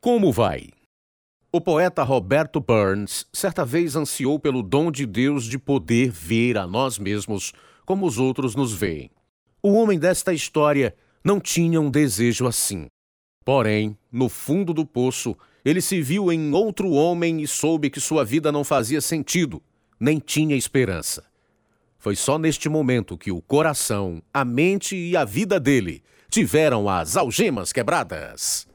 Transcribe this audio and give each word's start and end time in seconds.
Como 0.00 0.30
vai? 0.30 0.68
O 1.50 1.60
poeta 1.60 2.04
Roberto 2.04 2.60
Burns 2.60 3.26
certa 3.32 3.64
vez 3.64 3.96
ansiou 3.96 4.38
pelo 4.38 4.62
dom 4.62 4.92
de 4.92 5.04
Deus 5.04 5.44
de 5.44 5.58
poder 5.58 6.08
ver 6.08 6.56
a 6.56 6.68
nós 6.68 7.00
mesmos 7.00 7.52
como 7.84 8.06
os 8.06 8.16
outros 8.16 8.54
nos 8.54 8.72
veem. 8.72 9.10
O 9.60 9.72
homem 9.72 9.98
desta 9.98 10.32
história 10.32 10.94
não 11.24 11.40
tinha 11.40 11.80
um 11.80 11.90
desejo 11.90 12.46
assim. 12.46 12.86
Porém, 13.44 13.98
no 14.12 14.28
fundo 14.28 14.72
do 14.72 14.86
poço, 14.86 15.36
ele 15.64 15.80
se 15.80 16.00
viu 16.00 16.30
em 16.30 16.52
outro 16.52 16.92
homem 16.92 17.42
e 17.42 17.48
soube 17.48 17.90
que 17.90 18.00
sua 18.00 18.24
vida 18.24 18.52
não 18.52 18.62
fazia 18.62 19.00
sentido, 19.00 19.60
nem 19.98 20.20
tinha 20.20 20.54
esperança. 20.54 21.24
Foi 21.98 22.14
só 22.14 22.38
neste 22.38 22.68
momento 22.68 23.18
que 23.18 23.32
o 23.32 23.42
coração, 23.42 24.22
a 24.32 24.44
mente 24.44 24.94
e 24.94 25.16
a 25.16 25.24
vida 25.24 25.58
dele 25.58 26.04
tiveram 26.30 26.88
as 26.88 27.16
algemas 27.16 27.72
quebradas. 27.72 28.68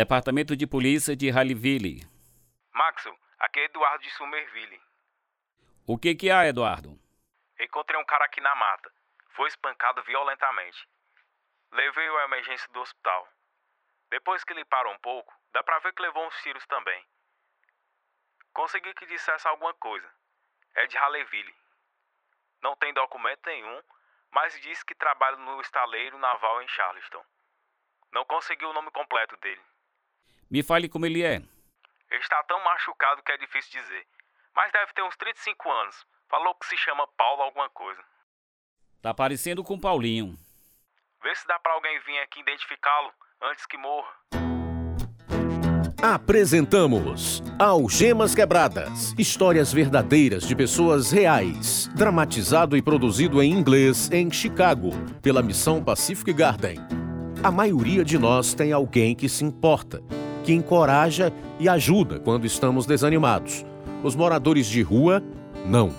Departamento 0.00 0.56
de 0.56 0.66
Polícia 0.66 1.14
de 1.14 1.28
Halliville. 1.28 2.08
Maxo, 2.72 3.14
aqui 3.38 3.60
é 3.60 3.64
Eduardo 3.64 4.02
de 4.02 4.10
Somerville. 4.12 4.80
O 5.86 5.98
que 5.98 6.14
que 6.14 6.30
há, 6.30 6.46
Eduardo? 6.46 6.98
Encontrei 7.60 8.00
um 8.00 8.04
cara 8.06 8.24
aqui 8.24 8.40
na 8.40 8.54
mata. 8.54 8.90
Foi 9.36 9.46
espancado 9.48 10.02
violentamente. 10.04 10.88
Levei-o 11.70 12.16
à 12.16 12.24
emergência 12.24 12.66
do 12.72 12.80
hospital. 12.80 13.28
Depois 14.08 14.42
que 14.42 14.54
ele 14.54 14.64
parou 14.64 14.90
um 14.90 14.98
pouco, 15.00 15.34
dá 15.52 15.62
pra 15.62 15.78
ver 15.80 15.92
que 15.92 16.00
levou 16.00 16.26
uns 16.26 16.42
tiros 16.42 16.66
também. 16.66 17.04
Consegui 18.54 18.94
que 18.94 19.04
dissesse 19.04 19.46
alguma 19.46 19.74
coisa. 19.74 20.10
É 20.76 20.86
de 20.86 20.96
Halliville. 20.96 21.54
Não 22.62 22.74
tem 22.74 22.94
documento 22.94 23.44
nenhum, 23.44 23.82
mas 24.30 24.58
disse 24.62 24.82
que 24.82 24.94
trabalha 24.94 25.36
no 25.36 25.60
estaleiro 25.60 26.16
naval 26.16 26.62
em 26.62 26.68
Charleston. 26.68 27.22
Não 28.12 28.24
consegui 28.24 28.64
o 28.64 28.72
nome 28.72 28.90
completo 28.92 29.36
dele. 29.36 29.69
Me 30.50 30.64
fale 30.64 30.88
como 30.88 31.06
ele 31.06 31.22
é. 31.22 31.36
Ele 31.36 32.20
está 32.20 32.42
tão 32.42 32.62
machucado 32.64 33.22
que 33.22 33.30
é 33.30 33.38
difícil 33.38 33.80
dizer. 33.80 34.04
Mas 34.54 34.72
deve 34.72 34.92
ter 34.92 35.02
uns 35.02 35.16
35 35.16 35.70
anos. 35.70 36.04
Falou 36.28 36.54
que 36.56 36.66
se 36.66 36.76
chama 36.76 37.06
Paulo 37.16 37.42
alguma 37.42 37.70
coisa. 37.70 38.02
Tá 39.00 39.14
parecendo 39.14 39.62
com 39.62 39.78
Paulinho. 39.78 40.36
Vê 41.22 41.34
se 41.36 41.46
dá 41.46 41.56
pra 41.60 41.72
alguém 41.72 42.00
vir 42.00 42.18
aqui 42.18 42.40
identificá-lo 42.40 43.12
antes 43.42 43.64
que 43.64 43.76
morra. 43.78 44.12
Apresentamos 46.02 47.42
Algemas 47.58 48.34
Quebradas 48.34 49.14
Histórias 49.18 49.72
verdadeiras 49.72 50.48
de 50.48 50.56
pessoas 50.56 51.12
reais. 51.12 51.88
Dramatizado 51.94 52.76
e 52.76 52.82
produzido 52.82 53.40
em 53.40 53.52
inglês 53.52 54.10
em 54.10 54.32
Chicago, 54.32 54.90
pela 55.22 55.42
Missão 55.42 55.84
Pacific 55.84 56.32
Garden. 56.32 56.78
A 57.44 57.50
maioria 57.50 58.04
de 58.04 58.18
nós 58.18 58.52
tem 58.52 58.72
alguém 58.72 59.14
que 59.14 59.28
se 59.28 59.44
importa 59.44 60.02
que 60.50 60.54
encoraja 60.54 61.32
e 61.60 61.68
ajuda 61.68 62.18
quando 62.18 62.44
estamos 62.44 62.84
desanimados. 62.84 63.64
Os 64.02 64.16
moradores 64.16 64.66
de 64.66 64.82
rua, 64.82 65.22
não. 65.64 65.92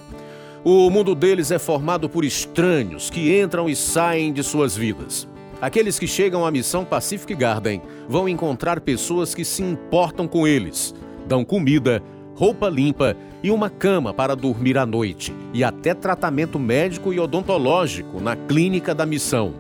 O 0.61 0.89
mundo 0.89 1.15
deles 1.15 1.51
é 1.51 1.57
formado 1.57 2.09
por 2.09 2.25
estranhos 2.25 3.09
que 3.09 3.39
entram 3.39 3.69
e 3.69 3.75
saem 3.77 4.33
de 4.33 4.43
suas 4.43 4.75
vidas. 4.75 5.25
Aqueles 5.61 5.97
que 5.97 6.05
chegam 6.05 6.45
à 6.45 6.51
missão 6.51 6.83
Pacific 6.83 7.33
Garden 7.33 7.81
vão 8.09 8.27
encontrar 8.27 8.81
pessoas 8.81 9.33
que 9.33 9.45
se 9.45 9.63
importam 9.63 10.27
com 10.27 10.45
eles, 10.45 10.93
dão 11.25 11.45
comida, 11.45 12.03
roupa 12.35 12.67
limpa 12.67 13.15
e 13.41 13.51
uma 13.51 13.69
cama 13.69 14.13
para 14.13 14.35
dormir 14.35 14.77
à 14.77 14.85
noite, 14.85 15.33
e 15.53 15.63
até 15.63 15.93
tratamento 15.93 16.59
médico 16.59 17.13
e 17.13 17.19
odontológico 17.21 18.19
na 18.19 18.35
clínica 18.35 18.93
da 18.93 19.05
missão. 19.05 19.53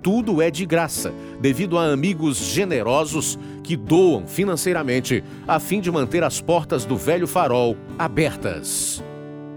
Tudo 0.00 0.40
é 0.40 0.48
de 0.48 0.64
graça, 0.64 1.12
devido 1.40 1.76
a 1.76 1.92
amigos 1.92 2.36
generosos 2.36 3.36
que 3.68 3.76
doam 3.76 4.26
financeiramente 4.26 5.22
a 5.46 5.60
fim 5.60 5.78
de 5.78 5.90
manter 5.90 6.24
as 6.24 6.40
portas 6.40 6.86
do 6.86 6.96
velho 6.96 7.26
farol 7.26 7.76
abertas. 7.98 9.04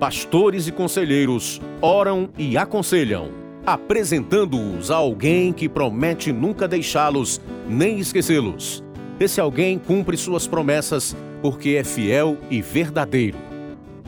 Pastores 0.02 0.68
e 0.68 0.72
conselheiros 0.74 1.62
oram 1.82 2.30
e 2.38 2.58
aconselham, 2.58 3.30
apresentando-os 3.66 4.92
a 4.92 4.98
alguém 4.98 5.54
que 5.54 5.70
promete 5.70 6.34
nunca 6.34 6.68
deixá-los 6.68 7.40
nem 7.70 8.00
esquecê-los. 8.00 8.84
Esse 9.18 9.40
alguém 9.40 9.80
cumpre 9.80 10.18
suas 10.18 10.46
promessas 10.46 11.16
porque 11.42 11.78
é 11.78 11.84
fiel 11.86 12.38
e 12.50 12.62
verdadeiro. 12.62 13.38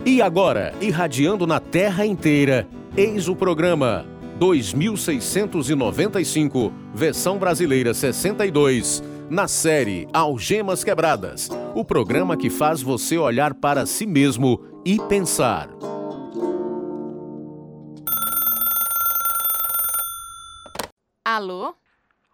E 0.05 0.21
agora, 0.21 0.73
irradiando 0.81 1.47
na 1.47 1.61
terra 1.61 2.05
inteira, 2.05 2.67
eis 2.97 3.29
o 3.29 3.37
programa 3.37 4.05
2695, 4.37 6.73
versão 6.93 7.37
brasileira 7.37 7.93
62 7.93 9.12
na 9.29 9.47
série 9.47 10.07
Algemas 10.13 10.83
Quebradas, 10.83 11.49
o 11.75 11.83
programa 11.85 12.37
que 12.37 12.49
faz 12.49 12.81
você 12.81 13.17
olhar 13.17 13.53
para 13.53 13.85
si 13.85 14.05
mesmo 14.05 14.59
e 14.85 14.97
pensar. 15.07 15.69
Alô? 21.25 21.75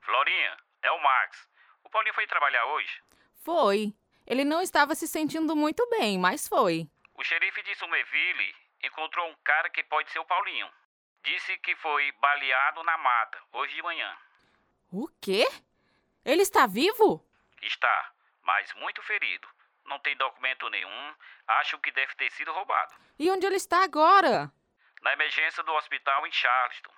Florinha, 0.02 0.58
é 0.84 0.92
o 0.92 1.02
Max. 1.02 1.48
O 1.84 1.90
Paulinho 1.90 2.14
foi 2.14 2.26
trabalhar 2.28 2.66
hoje? 2.74 3.02
Foi. 3.44 3.94
Ele 4.26 4.44
não 4.44 4.62
estava 4.62 4.96
se 4.96 5.08
sentindo 5.08 5.56
muito 5.56 5.88
bem, 5.90 6.18
mas 6.18 6.48
foi. 6.48 6.88
O 7.16 7.24
xerife 7.24 7.64
de 7.64 7.76
Somerville 7.76 8.56
encontrou 8.84 9.28
um 9.30 9.36
cara 9.44 9.70
que 9.70 9.84
pode 9.84 10.10
ser 10.12 10.20
o 10.20 10.26
Paulinho. 10.26 10.68
Disse 11.24 11.58
que 11.60 11.76
foi 11.76 12.12
baleado 12.14 12.84
na 12.84 12.98
mata 12.98 13.38
hoje 13.54 13.76
de 13.76 13.84
manhã. 13.84 14.12
O 14.92 15.08
quê? 15.22 15.48
Ele 16.30 16.44
está 16.44 16.68
vivo? 16.68 17.26
Está, 17.60 18.12
mas 18.44 18.72
muito 18.76 19.02
ferido. 19.02 19.48
Não 19.88 19.98
tem 19.98 20.16
documento 20.16 20.70
nenhum. 20.70 21.14
Acho 21.60 21.80
que 21.80 21.92
deve 21.92 22.14
ter 22.18 22.32
sido 22.34 22.54
roubado. 22.54 22.94
E 23.18 23.32
onde 23.32 23.48
ele 23.48 23.56
está 23.56 23.84
agora? 23.84 24.52
Na 25.02 25.14
emergência 25.14 25.64
do 25.64 25.72
hospital 25.72 26.28
em 26.28 26.32
Charleston. 26.32 26.92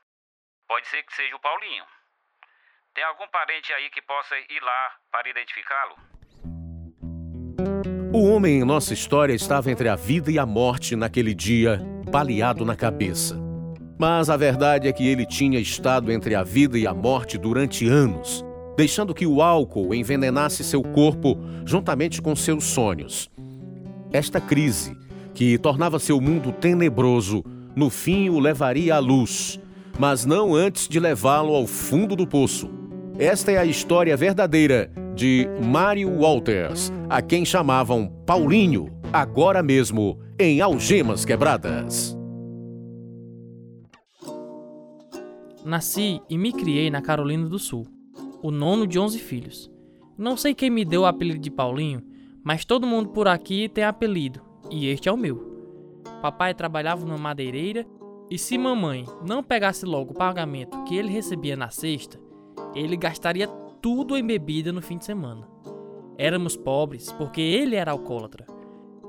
Pode 0.68 0.86
ser 0.90 1.02
que 1.04 1.16
seja 1.16 1.34
o 1.34 1.40
Paulinho. 1.40 1.86
Tem 2.94 3.06
algum 3.06 3.26
parente 3.30 3.72
aí 3.72 3.90
que 3.90 4.02
possa 4.02 4.38
ir 4.38 4.62
lá 4.62 4.98
para 5.10 5.30
identificá-lo? 5.30 5.96
O 8.14 8.36
homem 8.36 8.60
em 8.60 8.66
nossa 8.66 8.94
história 8.94 9.34
estava 9.34 9.72
entre 9.72 9.88
a 9.88 9.96
vida 9.96 10.30
e 10.30 10.38
a 10.38 10.46
morte 10.46 10.94
naquele 10.94 11.34
dia, 11.34 11.80
baleado 12.12 12.66
na 12.66 12.76
cabeça. 12.76 13.38
Mas 13.98 14.30
a 14.30 14.36
verdade 14.36 14.90
é 14.90 14.92
que 14.92 15.08
ele 15.08 15.26
tinha 15.26 15.58
estado 15.58 16.12
entre 16.12 16.36
a 16.36 16.44
vida 16.44 16.78
e 16.78 16.86
a 16.86 16.94
morte 16.94 17.38
durante 17.38 17.88
anos 17.88 18.44
deixando 18.82 19.14
que 19.14 19.28
o 19.28 19.44
álcool 19.44 19.94
envenenasse 19.94 20.64
seu 20.64 20.82
corpo 20.82 21.38
juntamente 21.64 22.20
com 22.20 22.36
seus 22.36 22.64
sonhos. 22.64 23.30
Esta 24.12 24.42
crise, 24.42 24.98
que 25.36 25.56
tornava 25.60 26.00
seu 26.00 26.20
mundo 26.20 26.52
tenebroso, 26.52 27.44
no 27.76 27.92
fim 27.92 28.28
o 28.30 28.40
levaria 28.40 28.96
à 28.96 28.98
luz, 28.98 29.60
mas 30.00 30.26
não 30.26 30.56
antes 30.56 30.88
de 30.88 31.00
levá-lo 31.00 31.54
ao 31.54 31.68
fundo 31.68 32.16
do 32.16 32.26
poço. 32.26 32.72
Esta 33.20 33.52
é 33.52 33.60
a 33.60 33.66
história 33.66 34.18
verdadeira 34.18 34.92
de 35.14 35.48
Mário 35.64 36.10
Walters, 36.10 36.92
a 37.08 37.22
quem 37.22 37.46
chamavam 37.46 38.12
Paulinho, 38.26 38.90
agora 39.14 39.62
mesmo 39.62 40.18
em 40.40 40.60
Algemas 40.60 41.24
Quebradas. 41.24 42.18
Nasci 45.64 46.20
e 46.28 46.36
me 46.36 46.52
criei 46.52 46.90
na 46.90 47.00
Carolina 47.00 47.48
do 47.48 47.60
Sul 47.60 48.01
o 48.42 48.52
nono 48.52 48.88
de 48.88 49.00
11 49.00 49.20
filhos. 49.20 49.72
Não 50.18 50.36
sei 50.36 50.54
quem 50.54 50.70
me 50.70 50.86
deu 50.86 51.02
o 51.02 51.06
apelido 51.06 51.40
de 51.40 51.52
Paulinho, 51.52 52.02
mas 52.44 52.66
todo 52.66 52.88
mundo 52.88 53.10
por 53.10 53.28
aqui 53.28 53.70
tem 53.70 53.84
apelido, 53.84 54.42
e 54.70 54.88
este 54.88 55.08
é 55.08 55.12
o 55.12 55.18
meu. 55.18 55.52
Papai 56.22 56.54
trabalhava 56.54 57.06
numa 57.06 57.18
madeireira 57.18 57.86
e 58.30 58.38
se 58.38 58.58
mamãe 58.58 59.06
não 59.28 59.44
pegasse 59.44 59.86
logo 59.86 60.12
o 60.12 60.18
pagamento 60.18 60.84
que 60.84 60.96
ele 60.96 61.10
recebia 61.10 61.56
na 61.56 61.70
sexta, 61.70 62.20
ele 62.74 62.96
gastaria 62.96 63.48
tudo 63.82 64.16
em 64.16 64.26
bebida 64.26 64.72
no 64.72 64.82
fim 64.82 64.98
de 64.98 65.06
semana. 65.06 65.48
Éramos 66.18 66.56
pobres 66.56 67.12
porque 67.14 67.42
ele 67.42 67.76
era 67.76 67.92
alcoólatra. 67.92 68.46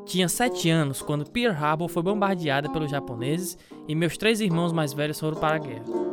Tinha 0.05 0.29
sete 0.29 0.69
anos 0.69 1.01
quando 1.01 1.31
Pearl 1.31 1.55
Harbor 1.55 1.89
foi 1.89 2.03
bombardeada 2.03 2.69
pelos 2.71 2.91
japoneses 2.91 3.57
e 3.87 3.95
meus 3.95 4.17
três 4.17 4.41
irmãos 4.41 4.73
mais 4.73 4.93
velhos 4.93 5.21
foram 5.21 5.39
para 5.39 5.57
a 5.57 5.59
guerra. 5.59 6.12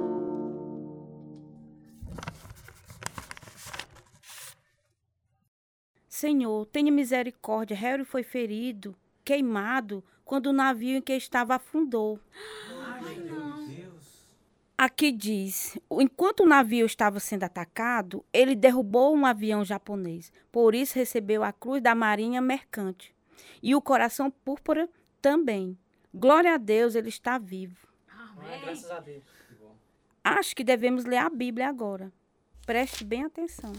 Senhor, 6.19 6.65
tenha 6.65 6.91
misericórdia. 6.91 7.77
Harry 7.77 8.03
foi 8.03 8.23
ferido, 8.23 8.93
queimado, 9.23 10.03
quando 10.25 10.47
o 10.47 10.53
navio 10.53 10.97
em 10.97 11.01
que 11.01 11.13
estava 11.13 11.55
afundou. 11.55 12.19
Ai. 12.83 13.89
Aqui 14.77 15.13
diz: 15.13 15.79
enquanto 15.89 16.41
o 16.41 16.45
navio 16.45 16.85
estava 16.85 17.21
sendo 17.21 17.45
atacado, 17.45 18.25
ele 18.33 18.53
derrubou 18.53 19.15
um 19.15 19.25
avião 19.25 19.63
japonês. 19.63 20.29
Por 20.51 20.75
isso 20.75 20.95
recebeu 20.95 21.41
a 21.41 21.53
cruz 21.53 21.81
da 21.81 21.95
Marinha 21.95 22.41
Mercante. 22.41 23.15
E 23.63 23.73
o 23.73 23.81
coração 23.81 24.29
púrpura 24.29 24.89
também. 25.21 25.79
Glória 26.13 26.53
a 26.53 26.57
Deus, 26.57 26.95
ele 26.95 27.07
está 27.07 27.37
vivo. 27.37 27.87
Amém. 28.09 28.59
Graças 28.59 28.91
a 28.91 28.99
Deus. 28.99 29.23
Acho 30.21 30.53
que 30.53 30.65
devemos 30.65 31.05
ler 31.05 31.19
a 31.19 31.29
Bíblia 31.29 31.69
agora. 31.69 32.11
Preste 32.65 33.05
bem 33.05 33.23
atenção. 33.23 33.71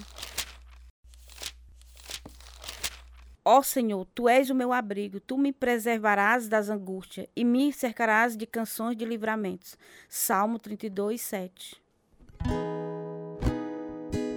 Ó 3.53 3.63
Senhor, 3.63 4.07
tu 4.15 4.29
és 4.29 4.49
o 4.49 4.55
meu 4.55 4.73
abrigo, 4.73 5.19
tu 5.19 5.37
me 5.37 5.53
preservarás 5.53 6.47
das 6.47 6.71
angústias 6.71 7.27
e 7.35 7.45
me 7.45 7.73
cercarás 7.73 8.37
de 8.37 8.47
canções 8.47 8.97
de 8.97 9.05
livramentos. 9.05 9.77
Salmo 10.09 10.57
32, 10.57 11.21
7. 11.21 11.83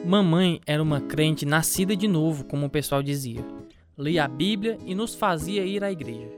Mamãe 0.03 0.59
era 0.65 0.81
uma 0.81 0.99
crente 0.99 1.45
nascida 1.45 1.95
de 1.95 2.07
novo, 2.07 2.43
como 2.45 2.65
o 2.65 2.69
pessoal 2.71 3.03
dizia. 3.03 3.45
Lia 3.95 4.23
a 4.23 4.27
Bíblia 4.27 4.79
e 4.83 4.95
nos 4.95 5.13
fazia 5.13 5.63
ir 5.63 5.83
à 5.83 5.91
igreja. 5.91 6.31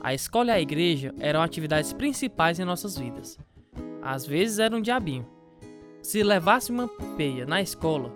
A 0.00 0.12
escola 0.12 0.48
e 0.48 0.54
a 0.54 0.60
igreja 0.60 1.14
eram 1.20 1.40
atividades 1.40 1.92
principais 1.92 2.58
em 2.58 2.64
nossas 2.64 2.98
vidas. 2.98 3.38
Às 4.02 4.26
vezes 4.26 4.58
era 4.58 4.76
um 4.76 4.82
diabinho. 4.82 5.28
Se 6.02 6.24
levasse 6.24 6.72
uma 6.72 6.88
peia 7.16 7.46
na 7.46 7.62
escola, 7.62 8.12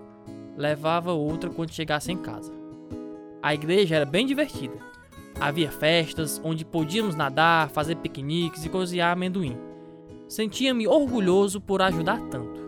levava 0.57 1.13
outra 1.13 1.49
quando 1.49 1.73
chegasse 1.73 2.11
em 2.11 2.19
casa. 2.19 2.60
A 3.43 3.55
igreja 3.55 3.97
era 3.97 4.05
bem 4.05 4.27
divertida. 4.27 4.79
Havia 5.41 5.71
festas 5.71 6.41
onde 6.45 6.65
podíamos 6.65 7.15
nadar, 7.15 7.71
fazer 7.71 7.97
piqueniques 7.97 8.65
e 8.65 8.69
cozinhar 8.69 9.13
amendoim. 9.13 9.57
Sentia-me 10.29 10.87
orgulhoso 10.87 11.61
por 11.61 11.81
ajudar 11.81 12.21
tanto. 12.29 12.61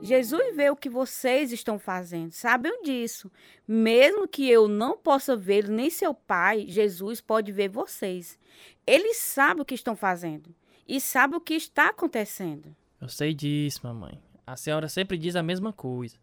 Jesus 0.00 0.54
vê 0.54 0.70
o 0.70 0.76
que 0.76 0.88
vocês 0.88 1.50
estão 1.50 1.78
fazendo, 1.80 2.30
sabem 2.30 2.82
disso. 2.82 3.30
Mesmo 3.66 4.28
que 4.28 4.48
eu 4.48 4.68
não 4.68 4.96
possa 4.96 5.34
vê-lo, 5.34 5.72
nem 5.72 5.90
seu 5.90 6.14
pai, 6.14 6.66
Jesus 6.68 7.20
pode 7.20 7.50
ver 7.50 7.68
vocês. 7.68 8.38
Ele 8.86 9.14
sabe 9.14 9.62
o 9.62 9.64
que 9.64 9.74
estão 9.74 9.96
fazendo 9.96 10.54
e 10.86 11.00
sabe 11.00 11.34
o 11.34 11.40
que 11.40 11.54
está 11.54 11.88
acontecendo. 11.88 12.76
Eu 13.00 13.08
sei 13.08 13.34
disso, 13.34 13.80
mamãe. 13.82 14.22
A 14.46 14.56
senhora 14.56 14.88
sempre 14.88 15.18
diz 15.18 15.34
a 15.34 15.42
mesma 15.42 15.72
coisa. 15.72 16.16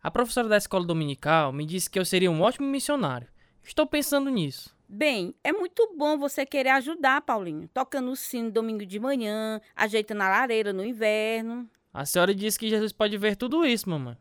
A 0.00 0.12
professora 0.12 0.48
da 0.48 0.56
escola 0.56 0.86
dominical 0.86 1.52
me 1.52 1.66
disse 1.66 1.90
que 1.90 1.98
eu 1.98 2.04
seria 2.04 2.30
um 2.30 2.40
ótimo 2.40 2.68
missionário. 2.68 3.26
Estou 3.64 3.84
pensando 3.84 4.30
nisso. 4.30 4.72
Bem, 4.88 5.34
é 5.42 5.52
muito 5.52 5.92
bom 5.98 6.16
você 6.16 6.46
querer 6.46 6.70
ajudar, 6.70 7.20
Paulinho. 7.22 7.68
Tocando 7.74 8.12
o 8.12 8.16
sino 8.16 8.50
domingo 8.50 8.86
de 8.86 9.00
manhã, 9.00 9.60
ajeitando 9.74 10.22
a 10.22 10.28
lareira 10.28 10.72
no 10.72 10.84
inverno. 10.84 11.68
A 11.92 12.06
senhora 12.06 12.32
disse 12.32 12.56
que 12.58 12.70
Jesus 12.70 12.92
pode 12.92 13.18
ver 13.18 13.34
tudo 13.34 13.66
isso, 13.66 13.90
mamãe. 13.90 14.16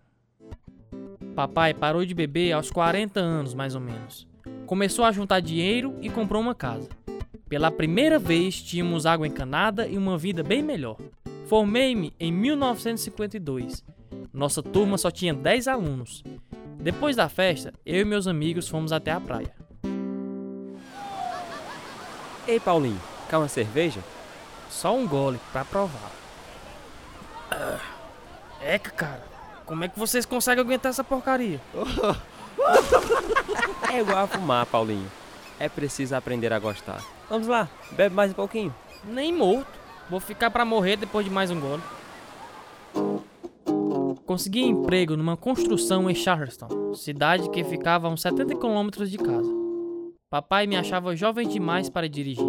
Papai 1.36 1.76
parou 1.76 2.04
de 2.04 2.16
beber 2.16 2.54
aos 2.54 2.72
40 2.72 3.20
anos, 3.20 3.54
mais 3.54 3.76
ou 3.76 3.82
menos. 3.82 4.28
Começou 4.66 5.06
a 5.06 5.12
juntar 5.12 5.42
dinheiro 5.42 5.96
e 6.02 6.10
comprou 6.10 6.42
uma 6.42 6.56
casa. 6.56 6.90
Pela 7.48 7.70
primeira 7.70 8.18
vez 8.18 8.60
tínhamos 8.60 9.06
água 9.06 9.28
encanada 9.28 9.88
e 9.88 9.96
uma 9.96 10.18
vida 10.18 10.42
bem 10.42 10.64
melhor. 10.64 10.98
Formei-me 11.46 12.14
em 12.20 12.32
1952 12.32 13.86
nossa 14.34 14.62
turma 14.62 14.98
só 14.98 15.10
tinha 15.10 15.34
10 15.34 15.68
alunos. 15.68 16.24
Depois 16.80 17.16
da 17.16 17.28
festa, 17.28 17.74
eu 17.86 18.02
e 18.02 18.06
meus 18.06 18.28
amigos 18.28 18.68
fomos 18.68 18.92
até 18.92 19.12
a 19.12 19.20
praia. 19.20 19.54
Ei, 22.48 22.60
Paulinho, 22.60 23.02
quer 23.30 23.38
uma 23.38 23.48
cerveja? 23.48 24.02
Só 24.70 24.96
um 24.96 25.08
gole 25.08 25.40
pra 25.52 25.66
provar. 25.66 26.12
É, 28.62 28.80
cara, 28.80 29.24
como 29.66 29.84
é 29.84 29.88
que 29.88 30.00
vocês 30.00 30.26
conseguem 30.26 30.64
aguentar 30.64 30.90
essa 30.90 31.04
porcaria? 31.04 31.60
é 33.92 34.00
igual 34.00 34.24
a 34.24 34.28
fumar, 34.28 34.66
Paulinho. 34.66 35.12
É 35.60 35.68
preciso 35.68 36.16
aprender 36.16 36.54
a 36.54 36.60
gostar. 36.60 37.02
Vamos 37.30 37.48
lá, 37.48 37.68
bebe 37.92 38.16
mais 38.16 38.32
um 38.32 38.36
pouquinho. 38.36 38.74
Nem 39.04 39.34
morto. 39.34 39.78
Vou 40.10 40.20
ficar 40.20 40.50
para 40.50 40.64
morrer 40.64 40.96
depois 40.96 41.26
de 41.26 41.32
mais 41.32 41.52
um 41.52 41.60
gole. 41.60 41.84
Consegui 44.28 44.62
emprego 44.62 45.16
numa 45.16 45.38
construção 45.38 46.10
em 46.10 46.14
Charleston, 46.14 46.94
cidade 46.94 47.50
que 47.50 47.64
ficava 47.64 48.08
a 48.08 48.10
uns 48.10 48.22
70 48.22 48.60
quilômetros 48.60 49.10
de 49.10 49.18
casa. 49.18 49.50
Papai 50.30 50.68
me 50.68 50.76
achava 50.76 51.16
jovem 51.16 51.48
demais 51.48 51.90
para 51.90 52.10
dirigir, 52.10 52.44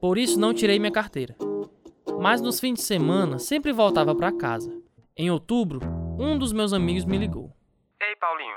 por 0.00 0.16
isso 0.16 0.40
não 0.40 0.54
tirei 0.54 0.78
minha 0.78 0.90
carteira. 0.90 1.36
Mas 2.18 2.40
nos 2.40 2.58
fins 2.58 2.76
de 2.76 2.82
semana 2.82 3.38
sempre 3.38 3.70
voltava 3.70 4.16
para 4.16 4.34
casa. 4.34 4.72
Em 5.14 5.30
outubro, 5.30 5.80
um 6.18 6.38
dos 6.38 6.54
meus 6.54 6.72
amigos 6.72 7.04
me 7.04 7.18
ligou. 7.18 7.54
Ei, 8.00 8.16
Paulinho, 8.16 8.56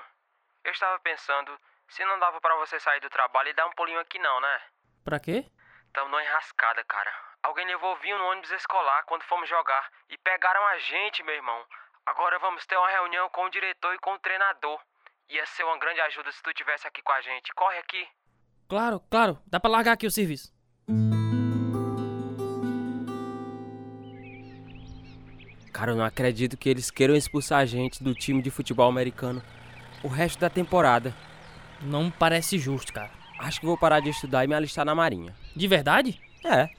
eu 0.64 0.72
estava 0.72 0.98
pensando 1.00 1.52
se 1.90 2.06
não 2.06 2.18
dava 2.18 2.40
para 2.40 2.56
você 2.60 2.80
sair 2.80 3.02
do 3.02 3.10
trabalho 3.10 3.50
e 3.50 3.54
dar 3.54 3.68
um 3.68 3.74
pulinho 3.74 4.00
aqui 4.00 4.18
não, 4.20 4.40
né? 4.40 4.62
Pra 5.04 5.20
quê? 5.20 5.46
Tamo 5.92 6.10
numa 6.10 6.24
enrascada, 6.24 6.82
cara. 6.86 7.12
Alguém 7.44 7.68
levou 7.68 7.98
vinho 7.98 8.18
no 8.18 8.24
ônibus 8.32 8.52
escolar 8.52 9.04
quando 9.04 9.24
fomos 9.24 9.50
jogar 9.50 9.90
e 10.10 10.18
pegaram 10.18 10.66
a 10.68 10.78
gente, 10.78 11.22
meu 11.24 11.36
irmão. 11.36 11.62
Agora 12.06 12.38
vamos 12.40 12.66
ter 12.66 12.76
uma 12.78 12.90
reunião 12.90 13.30
com 13.30 13.46
o 13.46 13.50
diretor 13.50 13.94
e 13.96 14.00
com 14.00 14.14
o 14.14 14.20
treinador. 14.20 14.80
Ia 15.30 15.46
ser 15.46 15.64
uma 15.64 15.78
grande 15.78 16.02
ajuda 16.02 16.32
se 16.32 16.44
tu 16.44 16.54
tivesse 16.54 16.86
aqui 16.86 17.02
com 17.02 17.14
a 17.14 17.22
gente. 17.22 17.54
Corre 17.54 17.78
aqui. 17.78 18.06
Claro, 18.68 19.00
claro. 19.10 19.40
Dá 19.48 19.60
pra 19.60 19.72
largar 19.72 19.94
aqui 19.94 20.06
o 20.06 20.12
serviço. 20.12 20.54
Cara, 25.72 25.92
eu 25.92 25.96
não 25.96 26.06
acredito 26.06 26.58
que 26.58 26.70
eles 26.70 26.92
queiram 26.92 27.16
expulsar 27.16 27.60
a 27.60 27.66
gente 27.66 28.04
do 28.04 28.14
time 28.14 28.42
de 28.42 28.52
futebol 28.52 28.88
americano 28.88 29.42
o 30.04 30.08
resto 30.08 30.40
da 30.40 30.50
temporada. 30.50 31.16
Não 31.82 32.12
parece 32.12 32.60
justo, 32.60 32.94
cara. 32.94 33.12
Acho 33.40 33.62
que 33.62 33.66
vou 33.66 33.78
parar 33.78 34.02
de 34.02 34.10
estudar 34.10 34.44
e 34.44 34.48
me 34.48 34.54
alistar 34.54 34.86
na 34.86 34.94
Marinha. 34.94 35.34
De 35.56 35.68
verdade? 35.68 36.22
É. 36.46 36.70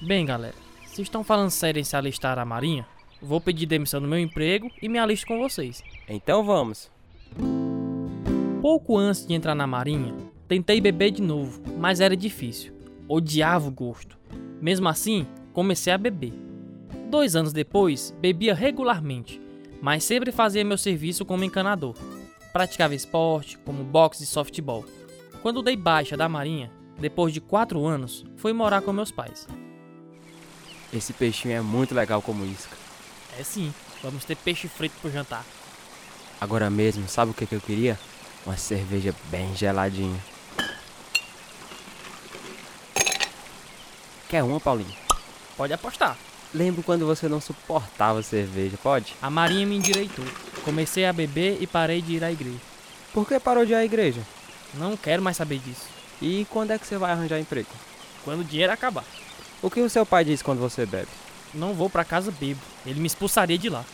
Bem, 0.00 0.24
galera, 0.24 0.54
se 0.86 1.02
estão 1.02 1.24
falando 1.24 1.50
sério 1.50 1.80
em 1.80 1.84
se 1.84 1.96
alistar 1.96 2.36
na 2.36 2.44
Marinha, 2.44 2.86
Vou 3.20 3.40
pedir 3.40 3.66
demissão 3.66 4.00
do 4.00 4.06
meu 4.06 4.18
emprego 4.18 4.70
e 4.80 4.88
me 4.88 4.98
alisto 4.98 5.26
com 5.26 5.38
vocês. 5.38 5.82
Então 6.08 6.44
vamos. 6.44 6.90
Pouco 8.62 8.96
antes 8.96 9.26
de 9.26 9.34
entrar 9.34 9.54
na 9.54 9.66
marinha, 9.66 10.14
tentei 10.46 10.80
beber 10.80 11.10
de 11.10 11.22
novo, 11.22 11.60
mas 11.76 12.00
era 12.00 12.16
difícil. 12.16 12.72
Odiava 13.08 13.68
o 13.68 13.72
gosto. 13.72 14.16
Mesmo 14.60 14.88
assim, 14.88 15.26
comecei 15.52 15.92
a 15.92 15.98
beber. 15.98 16.32
Dois 17.10 17.34
anos 17.34 17.52
depois, 17.52 18.14
bebia 18.20 18.54
regularmente, 18.54 19.40
mas 19.82 20.04
sempre 20.04 20.30
fazia 20.30 20.64
meu 20.64 20.78
serviço 20.78 21.24
como 21.24 21.44
encanador. 21.44 21.96
Praticava 22.52 22.94
esporte, 22.94 23.58
como 23.58 23.82
boxe 23.82 24.24
e 24.24 24.26
softball. 24.26 24.84
Quando 25.42 25.62
dei 25.62 25.76
baixa 25.76 26.16
da 26.16 26.28
marinha, 26.28 26.70
depois 26.98 27.32
de 27.32 27.40
quatro 27.40 27.84
anos, 27.84 28.24
fui 28.36 28.52
morar 28.52 28.82
com 28.82 28.92
meus 28.92 29.10
pais. 29.10 29.46
Esse 30.92 31.12
peixinho 31.12 31.54
é 31.54 31.60
muito 31.60 31.94
legal 31.94 32.22
como 32.22 32.44
isca. 32.44 32.76
É 33.38 33.44
sim, 33.44 33.72
vamos 34.02 34.24
ter 34.24 34.34
peixe 34.34 34.66
frito 34.66 34.96
pro 35.00 35.12
jantar. 35.12 35.44
Agora 36.40 36.68
mesmo, 36.68 37.08
sabe 37.08 37.30
o 37.30 37.34
que, 37.34 37.46
que 37.46 37.54
eu 37.54 37.60
queria? 37.60 37.96
Uma 38.44 38.56
cerveja 38.56 39.14
bem 39.30 39.54
geladinha. 39.54 40.18
Quer 44.28 44.42
uma, 44.42 44.58
Paulinho? 44.58 44.92
Pode 45.56 45.72
apostar. 45.72 46.18
Lembro 46.52 46.82
quando 46.82 47.06
você 47.06 47.28
não 47.28 47.40
suportava 47.40 48.22
cerveja, 48.24 48.76
pode? 48.82 49.14
A 49.22 49.30
Marinha 49.30 49.66
me 49.66 49.76
endireitou. 49.76 50.24
Comecei 50.64 51.06
a 51.06 51.12
beber 51.12 51.58
e 51.60 51.66
parei 51.66 52.02
de 52.02 52.14
ir 52.14 52.24
à 52.24 52.32
igreja. 52.32 52.58
Por 53.12 53.26
que 53.26 53.38
parou 53.38 53.64
de 53.64 53.72
ir 53.72 53.76
à 53.76 53.84
igreja? 53.84 54.20
Não 54.74 54.96
quero 54.96 55.22
mais 55.22 55.36
saber 55.36 55.60
disso. 55.60 55.86
E 56.20 56.44
quando 56.50 56.72
é 56.72 56.78
que 56.78 56.86
você 56.86 56.98
vai 56.98 57.12
arranjar 57.12 57.38
emprego? 57.38 57.68
Quando 58.24 58.40
o 58.40 58.44
dinheiro 58.44 58.72
acabar. 58.72 59.04
O 59.62 59.70
que 59.70 59.80
o 59.80 59.88
seu 59.88 60.04
pai 60.04 60.24
diz 60.24 60.42
quando 60.42 60.58
você 60.58 60.84
bebe? 60.84 61.08
Não 61.54 61.74
vou 61.74 61.88
para 61.88 62.04
casa 62.04 62.30
bebo. 62.30 62.60
Ele 62.86 63.00
me 63.00 63.06
expulsaria 63.06 63.58
de 63.58 63.68
lá. 63.68 63.84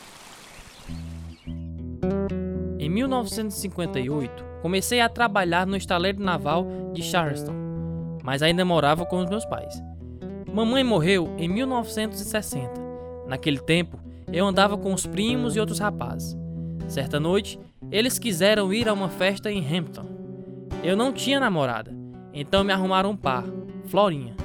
Em 2.79 2.89
1958, 2.89 4.45
comecei 4.61 5.01
a 5.01 5.09
trabalhar 5.09 5.67
no 5.67 5.77
estaleiro 5.77 6.23
naval 6.23 6.67
de 6.93 7.03
Charleston, 7.03 7.55
mas 8.23 8.43
ainda 8.43 8.65
morava 8.65 9.07
com 9.07 9.19
os 9.19 9.29
meus 9.29 9.45
pais. 9.45 9.83
Mamãe 10.53 10.85
morreu 10.85 11.35
em 11.39 11.49
1960. 11.49 12.73
Naquele 13.27 13.59
tempo, 13.59 13.99
eu 14.33 14.47
andava 14.47 14.77
com 14.77 14.93
os 14.93 15.07
primos 15.07 15.57
e 15.57 15.61
outros 15.61 15.79
rapazes. 15.79 16.37
Certa 16.87 17.19
noite, 17.19 17.59
eles 17.91 18.19
quiseram 18.19 18.73
ir 18.73 18.89
a 18.89 18.93
uma 18.93 19.09
festa 19.09 19.51
em 19.51 19.67
Hampton. 19.67 20.07
Eu 20.83 20.97
não 20.97 21.13
tinha 21.13 21.41
namorada, 21.41 21.91
então 22.33 22.63
me 22.63 22.73
arrumaram 22.73 23.11
um 23.11 23.17
par, 23.17 23.45
Florinha, 23.87 24.37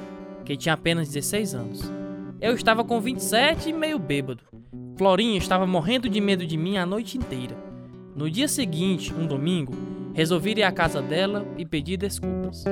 que 0.44 0.56
tinha 0.56 0.74
apenas 0.74 1.08
16 1.08 1.54
anos. 1.54 1.99
Eu 2.40 2.54
estava 2.54 2.82
com 2.82 2.98
27 2.98 3.68
e 3.68 3.72
meio 3.72 3.98
bêbado. 3.98 4.42
Florinha 4.96 5.36
estava 5.36 5.66
morrendo 5.66 6.08
de 6.08 6.20
medo 6.20 6.46
de 6.46 6.56
mim 6.56 6.78
a 6.78 6.86
noite 6.86 7.18
inteira. 7.18 7.54
No 8.16 8.30
dia 8.30 8.48
seguinte, 8.48 9.12
um 9.12 9.26
domingo, 9.26 9.74
resolvi 10.14 10.52
ir 10.52 10.62
à 10.62 10.72
casa 10.72 11.02
dela 11.02 11.46
e 11.58 11.66
pedir 11.66 11.98
desculpas. 11.98 12.64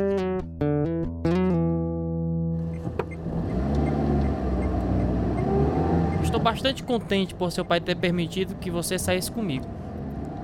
estou 6.23 6.41
bastante 6.41 6.83
contente 6.85 7.35
por 7.35 7.51
seu 7.51 7.65
pai 7.65 7.81
ter 7.81 7.97
permitido 7.97 8.55
que 8.57 8.71
você 8.71 8.99
saísse 8.99 9.31
comigo. 9.31 9.67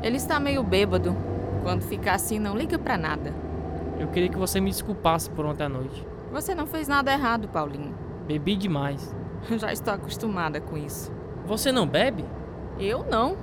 Ele 0.03 0.17
está 0.17 0.41
meio 0.41 0.63
bêbado. 0.63 1.17
Quando 1.63 1.83
ficar 1.83 2.15
assim, 2.15 2.39
não 2.39 2.57
liga 2.57 2.79
pra 2.79 2.99
nada. 2.99 3.33
Eu 3.99 4.09
queria 4.09 4.29
que 4.29 4.37
você 4.37 4.61
me 4.61 4.71
desculpasse 4.71 5.31
por 5.31 5.47
ontem 5.47 5.65
à 5.65 5.69
noite. 5.69 6.05
Você 6.33 6.55
não 6.55 6.67
fez 6.67 6.89
nada 6.89 7.13
errado, 7.13 7.49
Paulinho. 7.49 8.04
Bebi 8.27 8.57
demais. 8.57 9.15
Já 9.59 9.73
estou 9.73 9.95
acostumada 9.95 10.61
com 10.61 10.77
isso. 10.77 11.13
Você 11.47 11.71
não 11.71 11.87
bebe? 11.87 12.25
Eu 12.79 13.05
não. 13.05 13.37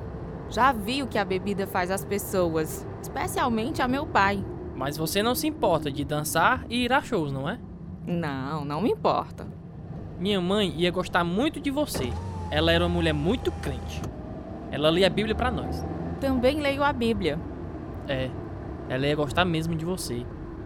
Já 0.50 0.71
vi 0.71 1.01
o 1.01 1.07
que 1.07 1.17
a 1.17 1.23
bebida 1.23 1.65
faz 1.65 1.91
às 1.91 2.03
pessoas, 2.03 2.85
especialmente 3.01 3.81
a 3.81 3.88
meu 3.88 4.05
pai. 4.05 4.43
Mas 4.75 4.97
você 4.97 5.23
não 5.23 5.35
se 5.35 5.47
importa 5.47 5.91
de 5.91 6.03
dançar 6.03 6.65
e 6.69 6.83
ir 6.83 6.91
a 6.91 7.01
shows, 7.01 7.31
não 7.31 7.47
é? 7.47 7.59
Não, 8.05 8.65
não 8.65 8.81
me 8.81 8.91
importa. 8.91 9.47
Minha 10.19 10.41
mãe 10.41 10.73
ia 10.75 10.91
gostar 10.91 11.23
muito 11.23 11.59
de 11.59 11.71
você. 11.71 12.11
Ela 12.50 12.71
era 12.71 12.83
uma 12.83 12.93
mulher 12.93 13.13
muito 13.13 13.51
crente. 13.51 14.01
Ela 14.71 14.89
lia 14.89 15.07
a 15.07 15.09
Bíblia 15.09 15.35
pra 15.35 15.51
nós. 15.51 15.85
Também 16.19 16.59
leio 16.59 16.83
a 16.83 16.91
Bíblia. 16.91 17.39
É, 18.07 18.29
ela 18.89 19.07
ia 19.07 19.15
gostar 19.15 19.45
mesmo 19.45 19.75
de 19.75 19.85
você. 19.85 20.25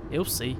Eu 0.09 0.25
sei. 0.25 0.57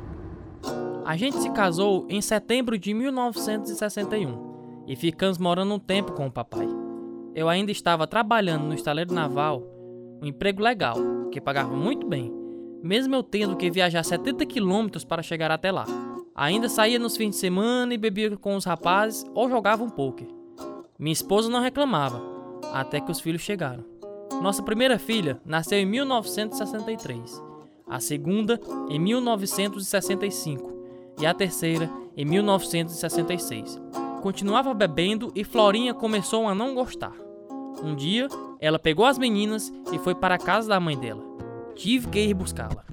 A 1.05 1.15
gente 1.15 1.37
se 1.37 1.51
casou 1.51 2.07
em 2.09 2.19
setembro 2.19 2.79
de 2.79 2.91
1961 2.91 4.85
e 4.87 4.95
ficamos 4.95 5.37
morando 5.37 5.75
um 5.75 5.79
tempo 5.79 6.13
com 6.13 6.25
o 6.25 6.31
papai. 6.31 6.67
Eu 7.35 7.47
ainda 7.47 7.71
estava 7.71 8.07
trabalhando 8.07 8.63
no 8.63 8.73
estaleiro 8.73 9.13
naval, 9.13 9.61
um 10.19 10.25
emprego 10.25 10.63
legal, 10.63 10.97
que 11.31 11.39
pagava 11.39 11.75
muito 11.75 12.07
bem, 12.07 12.33
mesmo 12.81 13.13
eu 13.13 13.21
tendo 13.21 13.55
que 13.55 13.69
viajar 13.69 14.01
70 14.01 14.47
quilômetros 14.47 15.03
para 15.03 15.21
chegar 15.21 15.51
até 15.51 15.71
lá. 15.71 15.85
Ainda 16.33 16.67
saía 16.67 16.97
nos 16.97 17.15
fins 17.15 17.29
de 17.29 17.35
semana 17.35 17.93
e 17.93 17.99
bebia 17.99 18.35
com 18.35 18.55
os 18.55 18.65
rapazes 18.65 19.23
ou 19.35 19.47
jogava 19.47 19.83
um 19.83 19.89
poker. 19.89 20.27
Minha 20.97 21.13
esposa 21.13 21.51
não 21.51 21.61
reclamava, 21.61 22.19
até 22.73 22.99
que 22.99 23.11
os 23.11 23.19
filhos 23.19 23.43
chegaram. 23.43 23.85
Nossa 24.41 24.63
primeira 24.63 24.97
filha 24.97 25.39
nasceu 25.45 25.77
em 25.77 25.85
1963, 25.85 27.43
a 27.87 27.99
segunda 27.99 28.59
em 28.89 28.97
1965 28.97 30.74
e 31.19 31.25
a 31.25 31.33
terceira 31.33 31.89
em 32.15 32.25
1966. 32.25 33.79
Continuava 34.21 34.73
bebendo 34.73 35.31
e 35.35 35.43
Florinha 35.43 35.93
começou 35.93 36.47
a 36.47 36.55
não 36.55 36.73
gostar. 36.73 37.13
Um 37.83 37.95
dia, 37.95 38.27
ela 38.59 38.79
pegou 38.79 39.05
as 39.05 39.17
meninas 39.17 39.71
e 39.91 39.99
foi 39.99 40.15
para 40.15 40.35
a 40.35 40.39
casa 40.39 40.69
da 40.69 40.79
mãe 40.79 40.97
dela. 40.97 41.23
Tive 41.75 42.07
que 42.07 42.19
ir 42.19 42.33
buscá-la. 42.33 42.83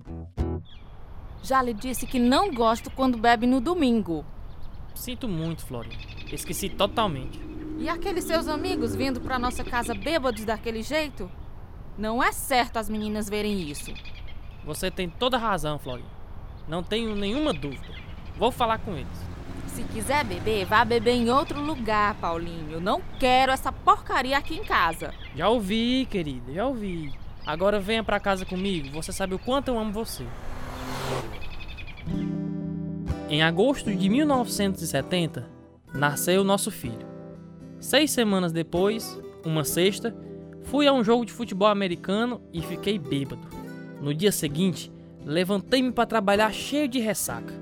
Já 1.43 1.63
lhe 1.63 1.73
disse 1.73 2.07
que 2.07 2.19
não 2.19 2.53
gosto 2.53 2.91
quando 2.91 3.19
bebe 3.19 3.47
no 3.47 3.61
domingo. 3.61 4.25
Sinto 4.95 5.29
muito, 5.29 5.65
Florinha. 5.65 5.99
Esqueci 6.33 6.69
totalmente. 6.69 7.41
E 7.79 7.89
aqueles 7.89 8.25
seus 8.25 8.47
amigos 8.47 8.95
vindo 8.95 9.21
para 9.21 9.39
nossa 9.39 9.65
casa 9.65 9.95
bêbados 9.95 10.45
daquele 10.45 10.83
jeito? 10.83 11.31
Não 11.97 12.23
é 12.23 12.31
certo 12.31 12.77
as 12.77 12.89
meninas 12.89 13.29
verem 13.29 13.61
isso. 13.71 13.93
Você 14.65 14.91
tem 14.91 15.09
toda 15.09 15.39
razão, 15.39 15.79
Florinha. 15.79 16.11
Não 16.69 16.83
tenho 16.83 17.17
nenhuma 17.17 17.53
dúvida. 17.53 18.12
Vou 18.37 18.51
falar 18.51 18.79
com 18.79 18.93
eles. 18.93 19.33
Se 19.67 19.83
quiser 19.85 20.25
beber, 20.25 20.67
vá 20.67 20.85
beber 20.85 21.15
em 21.15 21.31
outro 21.31 21.61
lugar, 21.61 22.15
Paulinho. 22.17 22.81
Não 22.81 23.01
quero 23.19 23.53
essa 23.53 23.73
porcaria 23.73 24.37
aqui 24.37 24.55
em 24.55 24.65
casa. 24.65 25.15
Já 25.35 25.49
ouvi, 25.49 26.07
querida, 26.11 26.53
já 26.53 26.67
ouvi. 26.67 27.13
Agora 27.47 27.81
venha 27.81 28.05
pra 28.05 28.21
casa 28.21 28.45
comigo, 28.45 28.91
você 28.93 29.13
sabe 29.13 29.35
o 29.35 29.39
quanto 29.39 29.69
eu 29.69 29.79
amo 29.79 29.93
você. 29.93 30.25
Em 33.29 33.43
agosto 33.43 33.95
de 33.95 34.09
1970, 34.09 35.49
nasceu 35.95 36.45
nosso 36.45 36.71
filho. 36.71 37.07
Seis 37.81 38.11
semanas 38.11 38.53
depois, 38.53 39.19
uma 39.45 39.65
sexta, 39.65 40.15
fui 40.65 40.87
a 40.87 40.93
um 40.93 41.03
jogo 41.03 41.25
de 41.25 41.33
futebol 41.33 41.69
americano 41.69 42.43
e 42.53 42.61
fiquei 42.61 42.99
bêbado. 42.99 43.49
No 44.01 44.13
dia 44.13 44.31
seguinte, 44.31 44.93
levantei-me 45.25 45.91
para 45.91 46.07
trabalhar 46.07 46.53
cheio 46.53 46.87
de 46.87 47.01
ressaca. 47.01 47.62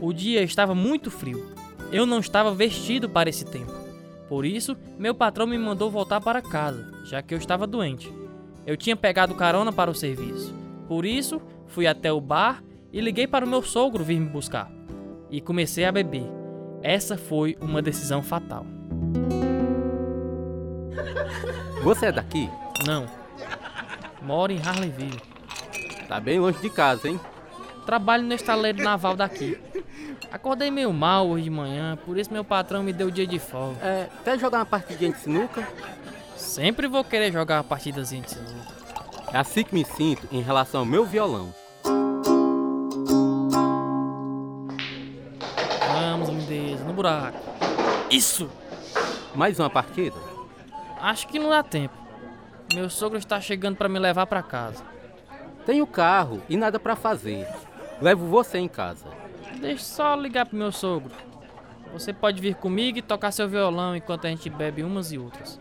O 0.00 0.12
dia 0.12 0.42
estava 0.42 0.74
muito 0.74 1.10
frio. 1.10 1.50
Eu 1.90 2.04
não 2.04 2.18
estava 2.18 2.54
vestido 2.54 3.08
para 3.08 3.30
esse 3.30 3.44
tempo. 3.44 3.72
Por 4.28 4.44
isso, 4.44 4.76
meu 4.98 5.14
patrão 5.14 5.46
me 5.46 5.56
mandou 5.56 5.90
voltar 5.90 6.20
para 6.20 6.42
casa, 6.42 6.92
já 7.04 7.22
que 7.22 7.32
eu 7.32 7.38
estava 7.38 7.66
doente. 7.66 8.12
Eu 8.66 8.76
tinha 8.76 8.96
pegado 8.96 9.34
carona 9.34 9.72
para 9.72 9.90
o 9.90 9.94
serviço. 9.94 10.52
Por 10.88 11.04
isso, 11.04 11.40
fui 11.68 11.86
até 11.86 12.12
o 12.12 12.20
bar 12.20 12.62
e 12.92 13.00
liguei 13.00 13.26
para 13.26 13.46
o 13.46 13.48
meu 13.48 13.62
sogro 13.62 14.02
vir 14.02 14.18
me 14.18 14.28
buscar. 14.28 14.70
E 15.30 15.40
comecei 15.40 15.84
a 15.84 15.92
beber. 15.92 16.24
Essa 16.82 17.16
foi 17.16 17.56
uma 17.60 17.80
decisão 17.80 18.22
fatal. 18.22 18.66
Você 21.82 22.06
é 22.06 22.12
daqui? 22.12 22.50
Não. 22.84 23.06
Moro 24.22 24.52
em 24.52 24.58
Harleyville. 24.58 25.20
Tá 26.08 26.18
bem 26.18 26.40
longe 26.40 26.58
de 26.60 26.70
casa, 26.70 27.08
hein? 27.08 27.20
Trabalho 27.86 28.24
no 28.24 28.34
estaleiro 28.34 28.82
naval 28.82 29.14
daqui. 29.14 29.56
Acordei 30.32 30.72
meio 30.72 30.92
mal 30.92 31.28
hoje 31.28 31.44
de 31.44 31.50
manhã, 31.50 31.96
por 32.04 32.18
isso 32.18 32.32
meu 32.32 32.44
patrão 32.44 32.82
me 32.82 32.92
deu 32.92 33.06
o 33.06 33.10
dia 33.12 33.26
de 33.26 33.38
folga. 33.38 33.78
É, 33.80 34.08
quer 34.24 34.36
jogar 34.40 34.58
uma 34.58 34.66
partidinha 34.66 35.12
de 35.12 35.18
sinuca? 35.20 35.66
Sempre 36.34 36.88
vou 36.88 37.04
querer 37.04 37.32
jogar 37.32 37.58
uma 37.58 37.64
partidazinha 37.64 38.22
de 38.22 38.32
sinuca. 38.32 38.74
É 39.32 39.38
assim 39.38 39.62
que 39.62 39.72
me 39.72 39.84
sinto 39.84 40.26
em 40.32 40.42
relação 40.42 40.80
ao 40.80 40.86
meu 40.86 41.04
violão. 41.04 41.54
Vamos, 45.92 46.28
lindeza, 46.28 46.84
no 46.84 46.92
buraco. 46.92 47.38
Isso! 48.10 48.50
Mais 49.32 49.60
uma 49.60 49.70
partida? 49.70 50.16
Acho 51.00 51.28
que 51.28 51.38
não 51.38 51.50
dá 51.50 51.62
tempo. 51.62 51.94
Meu 52.74 52.90
sogro 52.90 53.16
está 53.16 53.40
chegando 53.40 53.76
para 53.76 53.88
me 53.88 54.00
levar 54.00 54.26
para 54.26 54.42
casa. 54.42 54.82
Tenho 55.64 55.86
carro 55.86 56.42
e 56.48 56.56
nada 56.56 56.80
para 56.80 56.96
fazer. 56.96 57.46
Levo 58.00 58.26
você 58.26 58.58
em 58.58 58.68
casa. 58.68 59.06
Deixa 59.60 59.84
só 59.84 60.14
ligar 60.14 60.46
pro 60.46 60.56
meu 60.56 60.70
sogro. 60.70 61.12
Você 61.92 62.12
pode 62.12 62.40
vir 62.40 62.54
comigo 62.56 62.98
e 62.98 63.02
tocar 63.02 63.32
seu 63.32 63.48
violão 63.48 63.96
enquanto 63.96 64.26
a 64.26 64.28
gente 64.28 64.50
bebe 64.50 64.82
umas 64.82 65.12
e 65.12 65.18
outras. 65.18 65.58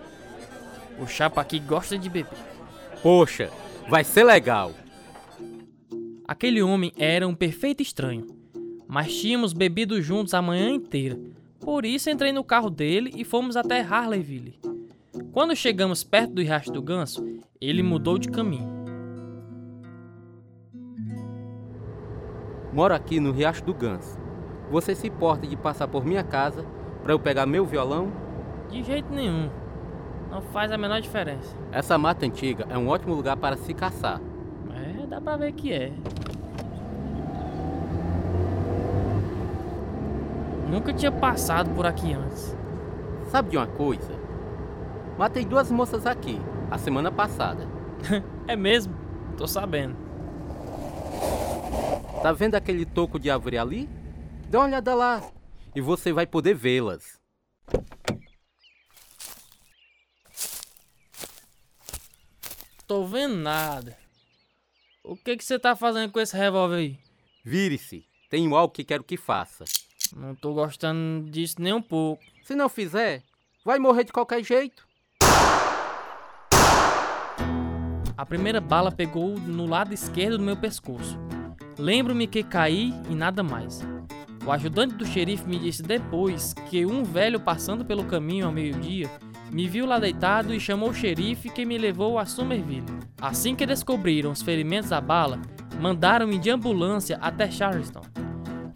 O 1.00 1.08
chapa 1.08 1.42
aqui 1.42 1.60
gosta 1.60 1.98
de 1.98 2.10
beber. 2.10 2.38
Poxa, 3.01 3.50
vai 3.89 4.04
ser 4.04 4.24
legal. 4.24 4.72
Aquele 6.27 6.62
homem 6.62 6.92
era 6.98 7.27
um 7.27 7.36
perfeito 7.36 7.82
estranho, 7.82 8.27
mas 8.88 9.15
tínhamos 9.15 9.54
bebido 9.54 10.01
juntos 10.01 10.34
a 10.34 10.42
manhã 10.42 10.72
inteira. 10.72 11.18
Por 11.60 11.86
isso 11.86 12.10
entrei 12.10 12.32
no 12.32 12.44
carro 12.44 12.70
dele 12.70 13.12
e 13.15 13.24
fomos 13.24 13.56
até 13.56 13.82
Harleyville. 13.82 14.60
Quando 15.32 15.56
chegamos 15.56 16.04
perto 16.04 16.34
do 16.34 16.42
Riacho 16.42 16.72
do 16.72 16.82
Ganso, 16.82 17.25
ele 17.62 17.84
mudou 17.84 18.18
de 18.18 18.30
caminho. 18.30 18.75
Moro 22.75 22.94
aqui 22.94 23.22
no 23.22 23.32
Riacho 23.32 23.63
do 23.63 23.74
Ganso. 23.74 24.20
Você 24.70 24.94
se 24.94 25.08
importa 25.08 25.48
de 25.48 25.55
passar 25.55 25.88
por 25.88 26.03
minha 26.03 26.25
casa 26.25 26.65
para 27.01 27.13
eu 27.13 27.17
pegar 27.17 27.46
meu 27.46 27.65
violão? 27.65 28.12
De 28.70 28.84
jeito 28.84 29.13
nenhum. 29.13 29.50
Não 30.29 30.41
faz 30.41 30.74
a 30.74 30.77
menor 30.77 31.00
diferença. 31.00 31.55
Essa 31.72 31.98
mata 31.98 32.25
antiga 32.25 32.67
é 32.70 32.77
um 32.77 32.89
ótimo 32.89 33.15
lugar 33.15 33.38
para 33.38 33.55
se 33.55 33.74
caçar. 33.74 34.20
É, 34.74 35.08
dá 35.08 35.22
pra 35.22 35.38
ver 35.38 35.53
que 35.53 35.72
é. 35.72 35.94
Nunca 40.70 40.91
tinha 40.91 41.13
passado 41.13 41.70
por 41.74 41.86
aqui 41.86 42.12
antes. 42.13 42.58
Sabe 43.29 43.51
de 43.51 43.55
uma 43.55 43.67
coisa? 43.67 44.12
Matei 45.17 45.46
duas 45.46 45.72
moças 45.72 46.05
aqui, 46.05 46.41
a 46.70 46.77
semana 46.77 47.10
passada. 47.10 47.65
é 48.46 48.55
mesmo? 48.58 48.94
Tô 49.38 49.48
sabendo. 49.48 50.05
Tá 52.25 52.32
vendo 52.32 52.55
aquele 52.55 52.88
toco 52.88 53.20
de 53.20 53.29
árvore 53.29 53.55
ali? 53.55 53.89
Dá 54.50 54.58
uma 54.58 54.65
olhada 54.65 54.96
lá 54.96 55.32
e 55.75 55.79
você 55.79 56.12
vai 56.12 56.25
poder 56.25 56.55
vê-las. 56.55 57.20
Tô 62.88 63.05
vendo 63.05 63.36
nada. 63.36 63.96
O 65.03 65.15
que 65.15 65.38
que 65.38 65.46
você 65.46 65.60
tá 65.60 65.75
fazendo 65.75 66.12
com 66.12 66.20
esse 66.20 66.36
revólver 66.36 66.77
aí? 66.77 67.00
Vire-se. 67.44 68.03
Tenho 68.27 68.55
algo 68.55 68.74
que 68.74 68.84
quero 68.84 69.03
que 69.03 69.17
faça. 69.17 69.63
Não 70.15 70.34
tô 70.34 70.51
gostando 70.51 71.29
disso 71.29 71.58
nem 71.60 71.74
um 71.74 71.82
pouco. 71.82 72.24
Se 72.44 72.55
não 72.55 72.67
fizer, 72.67 73.22
vai 73.63 73.77
morrer 73.77 74.03
de 74.03 74.12
qualquer 74.12 74.44
jeito. 74.44 74.84
A 78.17 78.25
primeira 78.25 78.60
bala 78.60 78.91
pegou 78.91 79.38
no 79.39 79.67
lado 79.67 79.94
esquerdo 79.94 80.39
do 80.39 80.44
meu 80.44 80.58
pescoço. 80.58 81.25
Lembro-me 81.77 82.27
que 82.27 82.44
caí 82.44 82.94
e 83.10 83.15
nada 83.15 83.44
mais. 83.44 83.86
O 84.46 84.51
ajudante 84.51 84.96
do 84.96 85.05
xerife 85.05 85.48
me 85.48 85.58
disse 85.58 85.82
depois 85.82 86.53
que 86.70 86.86
um 86.86 87.03
velho 87.03 87.39
passando 87.39 87.84
pelo 87.84 88.05
caminho 88.05 88.46
ao 88.46 88.51
meio-dia 88.51 89.10
me 89.51 89.67
viu 89.67 89.86
lá 89.86 90.00
deitado 90.00 90.53
e 90.53 90.60
chamou 90.60 90.89
o 90.89 90.94
xerife 90.94 91.50
que 91.50 91.65
me 91.65 91.77
levou 91.77 92.20
a 92.20 92.25
Somerville. 92.25 92.86
Assim 93.20 93.55
que 93.55 93.65
descobriram 93.65 94.32
os 94.32 94.41
ferimentos 94.41 94.89
da 94.89 95.01
bala, 95.01 95.41
mandaram-me 95.79 96.38
de 96.38 96.50
ambulância 96.50 97.17
até 97.22 97.50
Charleston. 97.50 98.01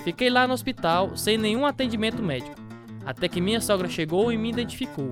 Fiquei 0.04 0.30
lá 0.30 0.48
no 0.48 0.54
hospital 0.54 1.16
sem 1.16 1.38
nenhum 1.38 1.66
atendimento 1.66 2.24
médico, 2.24 2.56
até 3.06 3.28
que 3.28 3.42
minha 3.42 3.62
sogra 3.62 3.88
chegou 3.88 4.32
e 4.32 4.38
me 4.38 4.50
identificou. 4.50 5.12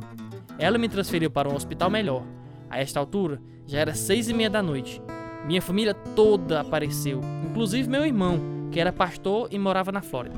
Ela 0.58 0.78
me 0.78 0.90
transferiu 0.90 1.30
para 1.30 1.50
um 1.50 1.56
hospital 1.56 1.90
melhor. 1.90 2.24
A 2.70 2.80
esta 2.80 3.00
altura, 3.00 3.42
já 3.66 3.80
era 3.80 3.94
seis 3.94 4.28
e 4.30 4.34
meia 4.34 4.50
da 4.50 4.64
noite. 4.64 5.02
Minha 5.46 5.62
família 5.62 5.94
toda 5.94 6.62
apareceu, 6.62 7.22
inclusive 7.50 7.90
meu 7.90 8.06
irmão, 8.06 8.70
que 8.72 8.80
era 8.80 8.92
pastor 8.92 9.48
e 9.52 9.58
morava 9.58 9.92
na 9.92 10.02
Flórida. 10.02 10.36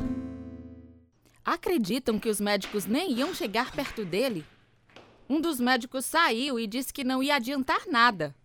Acreditam 1.44 2.20
que 2.20 2.30
os 2.30 2.40
médicos 2.40 2.86
nem 2.86 3.14
iam 3.14 3.34
chegar 3.34 3.72
perto 3.72 4.06
dele? 4.06 4.46
Um 5.28 5.42
dos 5.42 5.60
médicos 5.60 6.06
saiu 6.06 6.60
e 6.60 6.68
disse 6.68 6.94
que 6.94 7.04
não 7.04 7.24
ia 7.24 7.36
adiantar 7.36 7.88
nada. 7.88 8.36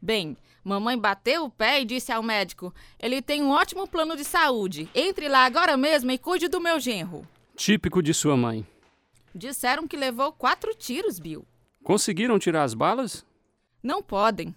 Bem, 0.00 0.36
mamãe 0.62 0.98
bateu 0.98 1.44
o 1.44 1.50
pé 1.50 1.80
e 1.82 1.84
disse 1.84 2.12
ao 2.12 2.22
médico: 2.22 2.74
Ele 2.98 3.20
tem 3.20 3.42
um 3.42 3.50
ótimo 3.50 3.86
plano 3.86 4.16
de 4.16 4.24
saúde. 4.24 4.88
Entre 4.94 5.28
lá 5.28 5.44
agora 5.44 5.76
mesmo 5.76 6.10
e 6.10 6.18
cuide 6.18 6.48
do 6.48 6.60
meu 6.60 6.78
genro. 6.80 7.26
Típico 7.56 8.02
de 8.02 8.12
sua 8.14 8.36
mãe. 8.36 8.66
Disseram 9.34 9.86
que 9.88 9.96
levou 9.96 10.32
quatro 10.32 10.74
tiros, 10.74 11.18
Bill. 11.18 11.44
Conseguiram 11.82 12.38
tirar 12.38 12.64
as 12.64 12.72
balas? 12.74 13.24
Não 13.82 14.02
podem. 14.02 14.54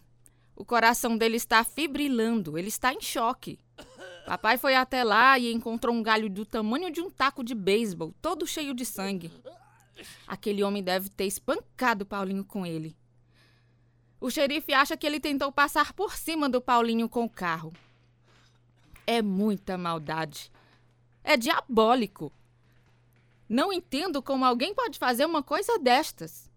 O 0.58 0.66
coração 0.66 1.16
dele 1.16 1.38
está 1.38 1.64
fibrilando, 1.64 2.58
ele 2.58 2.68
está 2.68 2.92
em 2.92 3.00
choque. 3.00 3.60
Papai 4.26 4.58
foi 4.58 4.74
até 4.74 5.04
lá 5.04 5.38
e 5.38 5.54
encontrou 5.54 5.96
um 5.96 6.02
galho 6.02 6.32
do 6.32 6.44
tamanho 6.44 6.90
de 6.92 7.00
um 7.00 7.12
taco 7.12 7.44
de 7.44 7.54
beisebol, 7.54 8.12
todo 8.24 8.48
cheio 8.48 8.74
de 8.74 8.84
sangue. 8.84 9.32
Aquele 10.26 10.64
homem 10.64 10.82
deve 10.82 11.10
ter 11.10 11.26
espancado 11.26 12.08
Paulinho 12.08 12.44
com 12.44 12.66
ele. 12.66 12.98
O 14.20 14.32
xerife 14.32 14.74
acha 14.74 14.98
que 14.98 15.06
ele 15.06 15.20
tentou 15.20 15.52
passar 15.52 15.94
por 15.94 16.18
cima 16.18 16.50
do 16.50 16.60
Paulinho 16.60 17.08
com 17.08 17.26
o 17.26 17.30
carro. 17.30 17.72
É 19.06 19.22
muita 19.22 19.78
maldade. 19.78 20.52
É 21.24 21.38
diabólico. 21.38 22.34
Não 23.48 23.72
entendo 23.72 24.24
como 24.24 24.44
alguém 24.44 24.74
pode 24.74 24.98
fazer 24.98 25.26
uma 25.26 25.44
coisa 25.44 25.78
destas. 25.78 26.50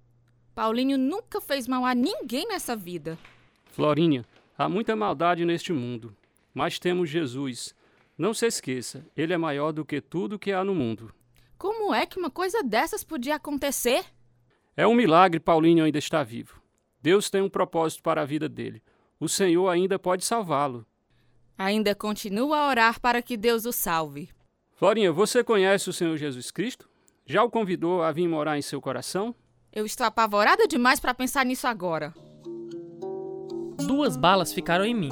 Paulinho 0.54 0.96
nunca 0.96 1.38
fez 1.38 1.68
mal 1.68 1.84
a 1.84 1.94
ninguém 1.94 2.48
nessa 2.48 2.74
vida. 2.74 3.18
Florinha, 3.72 4.24
há 4.58 4.68
muita 4.68 4.96
maldade 4.96 5.44
neste 5.44 5.72
mundo, 5.72 6.14
mas 6.52 6.78
temos 6.78 7.08
Jesus. 7.08 7.74
Não 8.18 8.34
se 8.34 8.46
esqueça, 8.46 9.06
ele 9.16 9.32
é 9.32 9.38
maior 9.38 9.72
do 9.72 9.84
que 9.84 10.00
tudo 10.00 10.38
que 10.38 10.52
há 10.52 10.64
no 10.64 10.74
mundo. 10.74 11.12
Como 11.56 11.94
é 11.94 12.04
que 12.04 12.18
uma 12.18 12.30
coisa 12.30 12.62
dessas 12.62 13.04
podia 13.04 13.36
acontecer? 13.36 14.04
É 14.76 14.86
um 14.86 14.94
milagre 14.94 15.38
Paulinho 15.38 15.84
ainda 15.84 15.98
está 15.98 16.22
vivo. 16.22 16.60
Deus 17.02 17.30
tem 17.30 17.40
um 17.42 17.48
propósito 17.48 18.02
para 18.02 18.22
a 18.22 18.26
vida 18.26 18.48
dele. 18.48 18.82
O 19.18 19.28
Senhor 19.28 19.68
ainda 19.68 19.98
pode 19.98 20.24
salvá-lo. 20.24 20.86
Ainda 21.56 21.94
continua 21.94 22.58
a 22.58 22.68
orar 22.68 23.00
para 23.00 23.22
que 23.22 23.36
Deus 23.36 23.66
o 23.66 23.72
salve. 23.72 24.30
Florinha, 24.74 25.12
você 25.12 25.44
conhece 25.44 25.90
o 25.90 25.92
Senhor 25.92 26.16
Jesus 26.16 26.50
Cristo? 26.50 26.88
Já 27.26 27.44
o 27.44 27.50
convidou 27.50 28.02
a 28.02 28.10
vir 28.10 28.26
morar 28.26 28.58
em 28.58 28.62
seu 28.62 28.80
coração? 28.80 29.34
Eu 29.72 29.86
estou 29.86 30.06
apavorada 30.06 30.66
demais 30.66 30.98
para 30.98 31.14
pensar 31.14 31.44
nisso 31.44 31.66
agora. 31.66 32.14
Duas 33.90 34.16
balas 34.16 34.52
ficaram 34.52 34.84
em 34.84 34.94
mim. 34.94 35.10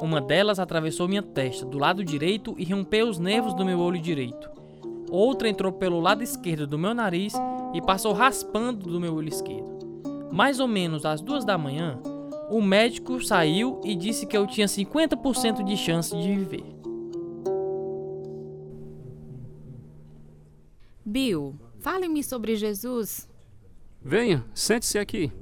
Uma 0.00 0.20
delas 0.20 0.60
atravessou 0.60 1.08
minha 1.08 1.20
testa 1.20 1.66
do 1.66 1.78
lado 1.78 2.04
direito 2.04 2.54
e 2.56 2.64
rompeu 2.64 3.08
os 3.08 3.18
nervos 3.18 3.52
do 3.54 3.64
meu 3.64 3.80
olho 3.80 4.00
direito. 4.00 4.48
Outra 5.10 5.48
entrou 5.48 5.72
pelo 5.72 5.98
lado 5.98 6.22
esquerdo 6.22 6.64
do 6.64 6.78
meu 6.78 6.94
nariz 6.94 7.34
e 7.74 7.82
passou 7.82 8.12
raspando 8.12 8.88
do 8.88 9.00
meu 9.00 9.16
olho 9.16 9.28
esquerdo. 9.28 10.30
Mais 10.30 10.60
ou 10.60 10.68
menos 10.68 11.04
às 11.04 11.20
duas 11.20 11.44
da 11.44 11.58
manhã, 11.58 11.98
o 12.48 12.62
médico 12.62 13.20
saiu 13.20 13.80
e 13.82 13.96
disse 13.96 14.28
que 14.28 14.36
eu 14.36 14.46
tinha 14.46 14.68
50% 14.68 15.64
de 15.64 15.76
chance 15.76 16.16
de 16.16 16.36
viver. 16.36 16.64
Bill, 21.04 21.56
fale-me 21.80 22.22
sobre 22.22 22.54
Jesus. 22.54 23.28
Venha, 24.00 24.44
sente-se 24.54 25.00
aqui. 25.00 25.32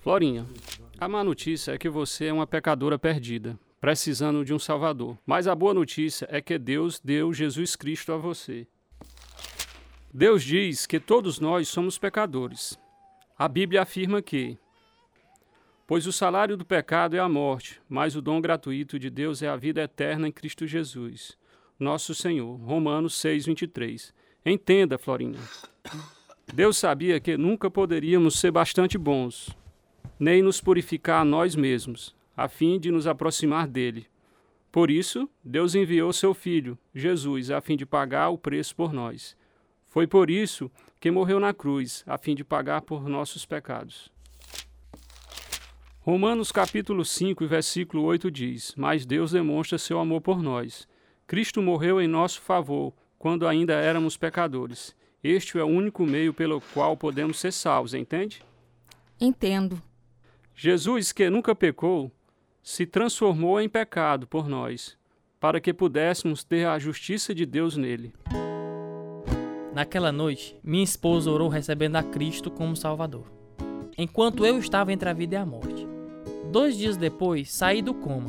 Florinha, 0.00 0.46
a 0.98 1.06
má 1.06 1.22
notícia 1.22 1.72
é 1.72 1.78
que 1.78 1.88
você 1.88 2.26
é 2.26 2.32
uma 2.32 2.46
pecadora 2.46 2.98
perdida, 2.98 3.58
precisando 3.78 4.42
de 4.42 4.54
um 4.54 4.58
Salvador. 4.58 5.18
Mas 5.26 5.46
a 5.46 5.54
boa 5.54 5.74
notícia 5.74 6.26
é 6.30 6.40
que 6.40 6.58
Deus 6.58 6.98
deu 6.98 7.34
Jesus 7.34 7.76
Cristo 7.76 8.10
a 8.10 8.16
você. 8.16 8.66
Deus 10.12 10.42
diz 10.42 10.86
que 10.86 10.98
todos 10.98 11.38
nós 11.38 11.68
somos 11.68 11.98
pecadores. 11.98 12.78
A 13.38 13.46
Bíblia 13.46 13.82
afirma 13.82 14.22
que, 14.22 14.56
pois 15.86 16.06
o 16.06 16.12
salário 16.12 16.56
do 16.56 16.64
pecado 16.64 17.14
é 17.14 17.18
a 17.18 17.28
morte, 17.28 17.78
mas 17.86 18.16
o 18.16 18.22
dom 18.22 18.40
gratuito 18.40 18.98
de 18.98 19.10
Deus 19.10 19.42
é 19.42 19.48
a 19.48 19.56
vida 19.56 19.82
eterna 19.82 20.26
em 20.26 20.32
Cristo 20.32 20.66
Jesus, 20.66 21.36
nosso 21.78 22.14
Senhor. 22.14 22.56
Romanos 22.56 23.14
6:23. 23.20 24.14
Entenda, 24.46 24.96
Florinha. 24.96 25.38
Deus 26.54 26.78
sabia 26.78 27.20
que 27.20 27.36
nunca 27.36 27.70
poderíamos 27.70 28.38
ser 28.38 28.50
bastante 28.50 28.96
bons, 28.96 29.54
nem 30.20 30.42
nos 30.42 30.60
purificar 30.60 31.22
a 31.22 31.24
nós 31.24 31.56
mesmos, 31.56 32.14
a 32.36 32.46
fim 32.46 32.78
de 32.78 32.90
nos 32.90 33.06
aproximar 33.06 33.66
dele. 33.66 34.06
Por 34.70 34.90
isso, 34.90 35.28
Deus 35.42 35.74
enviou 35.74 36.12
seu 36.12 36.34
Filho, 36.34 36.78
Jesus, 36.94 37.50
a 37.50 37.62
fim 37.62 37.74
de 37.74 37.86
pagar 37.86 38.28
o 38.28 38.36
preço 38.36 38.76
por 38.76 38.92
nós. 38.92 39.34
Foi 39.88 40.06
por 40.06 40.30
isso 40.30 40.70
que 41.00 41.10
morreu 41.10 41.40
na 41.40 41.54
cruz, 41.54 42.04
a 42.06 42.18
fim 42.18 42.34
de 42.34 42.44
pagar 42.44 42.82
por 42.82 43.08
nossos 43.08 43.46
pecados. 43.46 44.12
Romanos 46.00 46.52
capítulo 46.52 47.04
5, 47.04 47.46
versículo 47.46 48.02
8 48.04 48.30
diz: 48.30 48.74
Mas 48.76 49.06
Deus 49.06 49.32
demonstra 49.32 49.78
seu 49.78 49.98
amor 49.98 50.20
por 50.20 50.42
nós. 50.42 50.86
Cristo 51.26 51.62
morreu 51.62 52.00
em 52.00 52.06
nosso 52.06 52.40
favor, 52.42 52.92
quando 53.18 53.48
ainda 53.48 53.72
éramos 53.72 54.16
pecadores. 54.16 54.94
Este 55.24 55.58
é 55.58 55.64
o 55.64 55.66
único 55.66 56.04
meio 56.04 56.32
pelo 56.34 56.60
qual 56.72 56.96
podemos 56.96 57.38
ser 57.38 57.52
salvos, 57.52 57.94
entende? 57.94 58.42
Entendo. 59.20 59.89
Jesus, 60.62 61.10
que 61.10 61.30
nunca 61.30 61.54
pecou, 61.54 62.12
se 62.62 62.84
transformou 62.84 63.58
em 63.62 63.66
pecado 63.66 64.26
por 64.26 64.46
nós, 64.46 64.94
para 65.40 65.58
que 65.58 65.72
pudéssemos 65.72 66.44
ter 66.44 66.66
a 66.66 66.78
justiça 66.78 67.34
de 67.34 67.46
Deus 67.46 67.78
nele. 67.78 68.12
Naquela 69.72 70.12
noite, 70.12 70.54
minha 70.62 70.84
esposa 70.84 71.30
orou 71.30 71.48
recebendo 71.48 71.96
a 71.96 72.02
Cristo 72.02 72.50
como 72.50 72.76
Salvador, 72.76 73.24
enquanto 73.96 74.44
eu 74.44 74.58
estava 74.58 74.92
entre 74.92 75.08
a 75.08 75.14
vida 75.14 75.36
e 75.36 75.38
a 75.38 75.46
morte. 75.46 75.88
Dois 76.52 76.76
dias 76.76 76.98
depois, 76.98 77.50
saí 77.50 77.80
do 77.80 77.94
coma. 77.94 78.28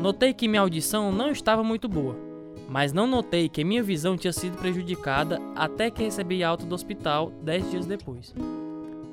Notei 0.00 0.32
que 0.32 0.46
minha 0.46 0.62
audição 0.62 1.10
não 1.10 1.32
estava 1.32 1.64
muito 1.64 1.88
boa, 1.88 2.16
mas 2.68 2.92
não 2.92 3.08
notei 3.08 3.48
que 3.48 3.64
minha 3.64 3.82
visão 3.82 4.16
tinha 4.16 4.32
sido 4.32 4.56
prejudicada 4.56 5.42
até 5.56 5.90
que 5.90 6.04
recebi 6.04 6.44
alta 6.44 6.64
do 6.64 6.76
hospital 6.76 7.32
dez 7.42 7.68
dias 7.68 7.86
depois. 7.86 8.32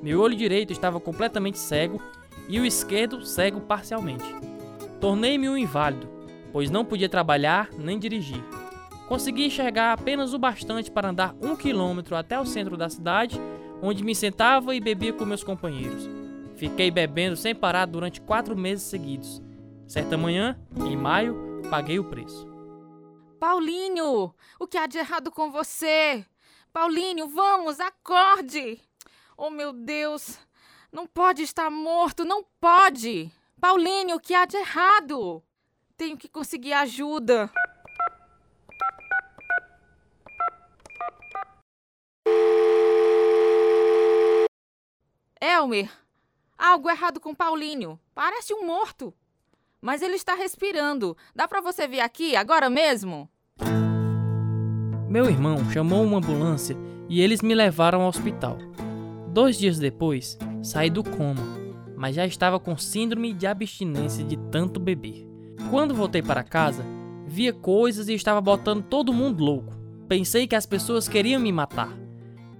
Meu 0.00 0.20
olho 0.20 0.36
direito 0.36 0.72
estava 0.72 1.00
completamente 1.00 1.58
cego 1.58 2.00
e 2.48 2.60
o 2.60 2.66
esquerdo 2.66 3.24
cego 3.24 3.60
parcialmente. 3.60 4.24
Tornei-me 5.00 5.48
um 5.48 5.56
inválido, 5.56 6.08
pois 6.52 6.70
não 6.70 6.84
podia 6.84 7.08
trabalhar 7.08 7.70
nem 7.76 7.98
dirigir. 7.98 8.42
Consegui 9.08 9.46
enxergar 9.46 9.92
apenas 9.92 10.32
o 10.32 10.38
bastante 10.38 10.90
para 10.90 11.10
andar 11.10 11.34
um 11.42 11.54
quilômetro 11.54 12.16
até 12.16 12.40
o 12.40 12.46
centro 12.46 12.76
da 12.76 12.88
cidade, 12.88 13.38
onde 13.82 14.02
me 14.02 14.14
sentava 14.14 14.74
e 14.74 14.80
bebia 14.80 15.12
com 15.12 15.26
meus 15.26 15.44
companheiros. 15.44 16.08
Fiquei 16.56 16.90
bebendo 16.90 17.36
sem 17.36 17.54
parar 17.54 17.86
durante 17.86 18.20
quatro 18.20 18.56
meses 18.56 18.84
seguidos. 18.84 19.42
Certa 19.86 20.16
manhã, 20.16 20.58
em 20.76 20.96
maio, 20.96 21.62
paguei 21.68 21.98
o 21.98 22.04
preço. 22.04 22.48
Paulinho, 23.38 24.34
o 24.58 24.66
que 24.66 24.78
há 24.78 24.86
de 24.86 24.96
errado 24.96 25.30
com 25.30 25.50
você? 25.50 26.24
Paulinho, 26.72 27.28
vamos, 27.28 27.78
acorde! 27.78 28.80
Oh, 29.36 29.50
meu 29.50 29.72
Deus! 29.72 30.38
Não 30.94 31.08
pode 31.08 31.42
estar 31.42 31.68
morto, 31.72 32.24
não 32.24 32.44
pode! 32.60 33.28
Paulinho, 33.60 34.14
o 34.14 34.20
que 34.20 34.32
há 34.32 34.44
de 34.44 34.56
errado? 34.56 35.42
Tenho 35.96 36.16
que 36.16 36.28
conseguir 36.28 36.72
ajuda. 36.72 37.50
Elmer, 45.40 45.90
algo 46.56 46.88
errado 46.88 47.18
com 47.18 47.34
Paulinho. 47.34 47.98
Parece 48.14 48.54
um 48.54 48.64
morto. 48.64 49.12
Mas 49.80 50.00
ele 50.00 50.14
está 50.14 50.36
respirando. 50.36 51.16
Dá 51.34 51.48
para 51.48 51.60
você 51.60 51.88
vir 51.88 51.98
aqui 51.98 52.36
agora 52.36 52.70
mesmo? 52.70 53.28
Meu 55.10 55.24
irmão 55.24 55.58
chamou 55.72 56.04
uma 56.04 56.18
ambulância 56.18 56.76
e 57.08 57.20
eles 57.20 57.42
me 57.42 57.52
levaram 57.52 58.02
ao 58.02 58.08
hospital. 58.08 58.58
Dois 59.34 59.58
dias 59.58 59.80
depois, 59.80 60.38
saí 60.62 60.88
do 60.88 61.02
coma, 61.02 61.42
mas 61.96 62.14
já 62.14 62.24
estava 62.24 62.60
com 62.60 62.76
síndrome 62.76 63.32
de 63.32 63.48
abstinência 63.48 64.22
de 64.22 64.36
tanto 64.36 64.78
beber. 64.78 65.26
Quando 65.70 65.92
voltei 65.92 66.22
para 66.22 66.44
casa, 66.44 66.84
via 67.26 67.52
coisas 67.52 68.06
e 68.06 68.14
estava 68.14 68.40
botando 68.40 68.84
todo 68.84 69.12
mundo 69.12 69.42
louco. 69.42 69.74
Pensei 70.06 70.46
que 70.46 70.54
as 70.54 70.66
pessoas 70.66 71.08
queriam 71.08 71.40
me 71.40 71.50
matar. 71.50 71.92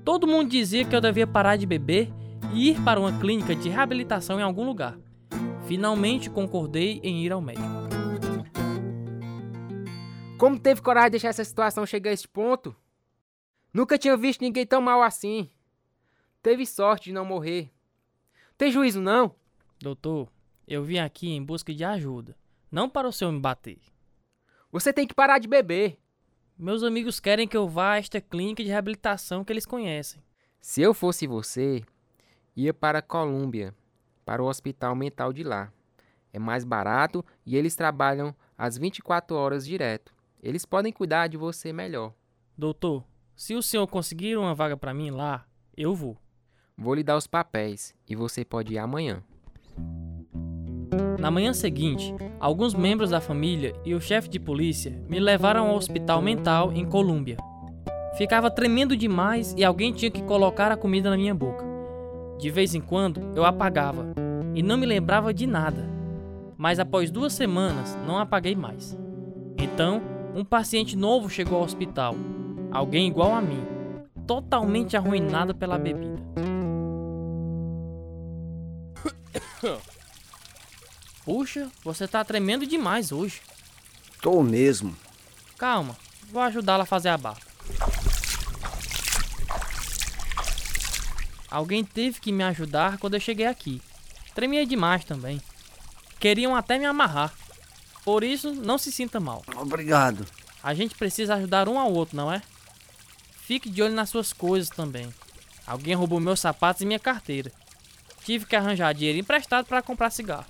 Todo 0.04 0.26
mundo 0.26 0.50
dizia 0.50 0.84
que 0.84 0.96
eu 0.96 1.00
devia 1.00 1.28
parar 1.28 1.54
de 1.54 1.64
beber 1.64 2.12
e 2.52 2.70
ir 2.70 2.80
para 2.82 2.98
uma 2.98 3.20
clínica 3.20 3.54
de 3.54 3.68
reabilitação 3.68 4.40
em 4.40 4.42
algum 4.42 4.66
lugar. 4.66 4.98
Finalmente 5.68 6.28
concordei 6.28 7.00
em 7.04 7.24
ir 7.24 7.30
ao 7.30 7.40
médico. 7.40 7.68
Como 10.36 10.58
teve 10.58 10.82
coragem 10.82 11.10
de 11.10 11.12
deixar 11.12 11.28
essa 11.28 11.44
situação 11.44 11.86
chegar 11.86 12.10
a 12.10 12.14
este 12.14 12.26
ponto? 12.26 12.74
Nunca 13.72 13.96
tinha 13.96 14.16
visto 14.16 14.40
ninguém 14.40 14.66
tão 14.66 14.80
mal 14.80 15.04
assim. 15.04 15.48
Teve 16.44 16.66
sorte 16.66 17.04
de 17.04 17.14
não 17.14 17.24
morrer. 17.24 17.72
Tem 18.58 18.70
juízo 18.70 19.00
não? 19.00 19.34
Doutor, 19.80 20.30
eu 20.68 20.84
vim 20.84 20.98
aqui 20.98 21.30
em 21.30 21.42
busca 21.42 21.72
de 21.72 21.82
ajuda, 21.82 22.36
não 22.70 22.86
para 22.86 23.08
o 23.08 23.12
senhor 23.12 23.32
me 23.32 23.40
bater. 23.40 23.78
Você 24.70 24.92
tem 24.92 25.06
que 25.06 25.14
parar 25.14 25.38
de 25.38 25.48
beber. 25.48 25.98
Meus 26.58 26.82
amigos 26.82 27.18
querem 27.18 27.48
que 27.48 27.56
eu 27.56 27.66
vá 27.66 27.92
a 27.92 27.96
esta 27.96 28.20
clínica 28.20 28.62
de 28.62 28.68
reabilitação 28.68 29.42
que 29.42 29.54
eles 29.54 29.64
conhecem. 29.64 30.22
Se 30.60 30.82
eu 30.82 30.92
fosse 30.92 31.26
você, 31.26 31.82
ia 32.54 32.74
para 32.74 32.98
a 32.98 33.02
Colômbia, 33.02 33.74
para 34.22 34.42
o 34.42 34.46
hospital 34.46 34.94
mental 34.94 35.32
de 35.32 35.42
lá. 35.42 35.72
É 36.30 36.38
mais 36.38 36.62
barato 36.62 37.24
e 37.46 37.56
eles 37.56 37.74
trabalham 37.74 38.36
às 38.58 38.76
24 38.76 39.34
horas 39.34 39.64
direto. 39.64 40.14
Eles 40.42 40.66
podem 40.66 40.92
cuidar 40.92 41.26
de 41.26 41.38
você 41.38 41.72
melhor. 41.72 42.12
Doutor, 42.54 43.02
se 43.34 43.54
o 43.54 43.62
senhor 43.62 43.86
conseguir 43.86 44.36
uma 44.36 44.54
vaga 44.54 44.76
para 44.76 44.92
mim 44.92 45.10
lá, 45.10 45.48
eu 45.74 45.94
vou. 45.94 46.22
Vou 46.76 46.94
lhe 46.94 47.04
dar 47.04 47.16
os 47.16 47.26
papéis 47.26 47.94
e 48.08 48.16
você 48.16 48.44
pode 48.44 48.74
ir 48.74 48.78
amanhã. 48.78 49.22
Na 51.18 51.30
manhã 51.30 51.52
seguinte, 51.52 52.12
alguns 52.40 52.74
membros 52.74 53.10
da 53.10 53.20
família 53.20 53.74
e 53.84 53.94
o 53.94 54.00
chefe 54.00 54.28
de 54.28 54.40
polícia 54.40 54.92
me 55.08 55.20
levaram 55.20 55.68
ao 55.68 55.76
hospital 55.76 56.20
mental 56.20 56.72
em 56.72 56.84
Colômbia. 56.84 57.36
Ficava 58.18 58.50
tremendo 58.50 58.96
demais 58.96 59.54
e 59.56 59.64
alguém 59.64 59.92
tinha 59.92 60.10
que 60.10 60.22
colocar 60.22 60.70
a 60.72 60.76
comida 60.76 61.08
na 61.08 61.16
minha 61.16 61.34
boca. 61.34 61.64
De 62.38 62.50
vez 62.50 62.74
em 62.74 62.80
quando 62.80 63.20
eu 63.36 63.44
apagava 63.44 64.12
e 64.54 64.62
não 64.62 64.76
me 64.76 64.84
lembrava 64.84 65.32
de 65.32 65.46
nada. 65.46 65.88
Mas 66.56 66.78
após 66.78 67.10
duas 67.10 67.32
semanas 67.32 67.96
não 68.06 68.18
apaguei 68.18 68.56
mais. 68.56 68.98
Então, 69.56 70.02
um 70.34 70.44
paciente 70.44 70.96
novo 70.96 71.30
chegou 71.30 71.58
ao 71.58 71.64
hospital. 71.64 72.16
Alguém 72.70 73.08
igual 73.08 73.32
a 73.32 73.40
mim, 73.40 73.64
totalmente 74.26 74.96
arruinado 74.96 75.54
pela 75.54 75.78
bebida. 75.78 76.22
Puxa, 81.24 81.70
você 81.82 82.06
tá 82.06 82.22
tremendo 82.24 82.66
demais 82.66 83.10
hoje. 83.10 83.40
Tô 84.20 84.42
mesmo. 84.42 84.94
Calma, 85.56 85.96
vou 86.30 86.42
ajudá-la 86.42 86.82
a 86.84 86.86
fazer 86.86 87.08
a 87.08 87.16
barba. 87.16 87.40
Alguém 91.50 91.84
teve 91.84 92.20
que 92.20 92.32
me 92.32 92.42
ajudar 92.42 92.98
quando 92.98 93.14
eu 93.14 93.20
cheguei 93.20 93.46
aqui. 93.46 93.80
Tremia 94.34 94.66
demais 94.66 95.04
também. 95.04 95.40
Queriam 96.18 96.54
até 96.54 96.78
me 96.78 96.84
amarrar. 96.84 97.32
Por 98.04 98.24
isso, 98.24 98.52
não 98.52 98.76
se 98.76 98.90
sinta 98.90 99.20
mal. 99.20 99.42
Obrigado. 99.56 100.26
A 100.62 100.74
gente 100.74 100.94
precisa 100.94 101.36
ajudar 101.36 101.68
um 101.68 101.78
ao 101.78 101.92
outro, 101.92 102.16
não 102.16 102.32
é? 102.32 102.42
Fique 103.42 103.70
de 103.70 103.82
olho 103.82 103.94
nas 103.94 104.10
suas 104.10 104.32
coisas 104.32 104.68
também. 104.68 105.14
Alguém 105.66 105.94
roubou 105.94 106.18
meus 106.18 106.40
sapatos 106.40 106.82
e 106.82 106.86
minha 106.86 106.98
carteira. 106.98 107.52
Tive 108.24 108.46
que 108.46 108.56
arranjar 108.56 108.92
dinheiro 108.92 109.18
emprestado 109.18 109.66
para 109.66 109.82
comprar 109.82 110.10
cigarro. 110.10 110.46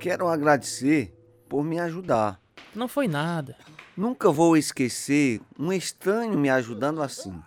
Quero 0.00 0.28
agradecer 0.28 1.14
por 1.46 1.62
me 1.62 1.78
ajudar. 1.78 2.40
Não 2.74 2.88
foi 2.88 3.06
nada. 3.06 3.54
Nunca 3.94 4.32
vou 4.32 4.56
esquecer 4.56 5.42
um 5.58 5.70
estranho 5.70 6.38
me 6.38 6.48
ajudando 6.48 7.02
assim, 7.02 7.38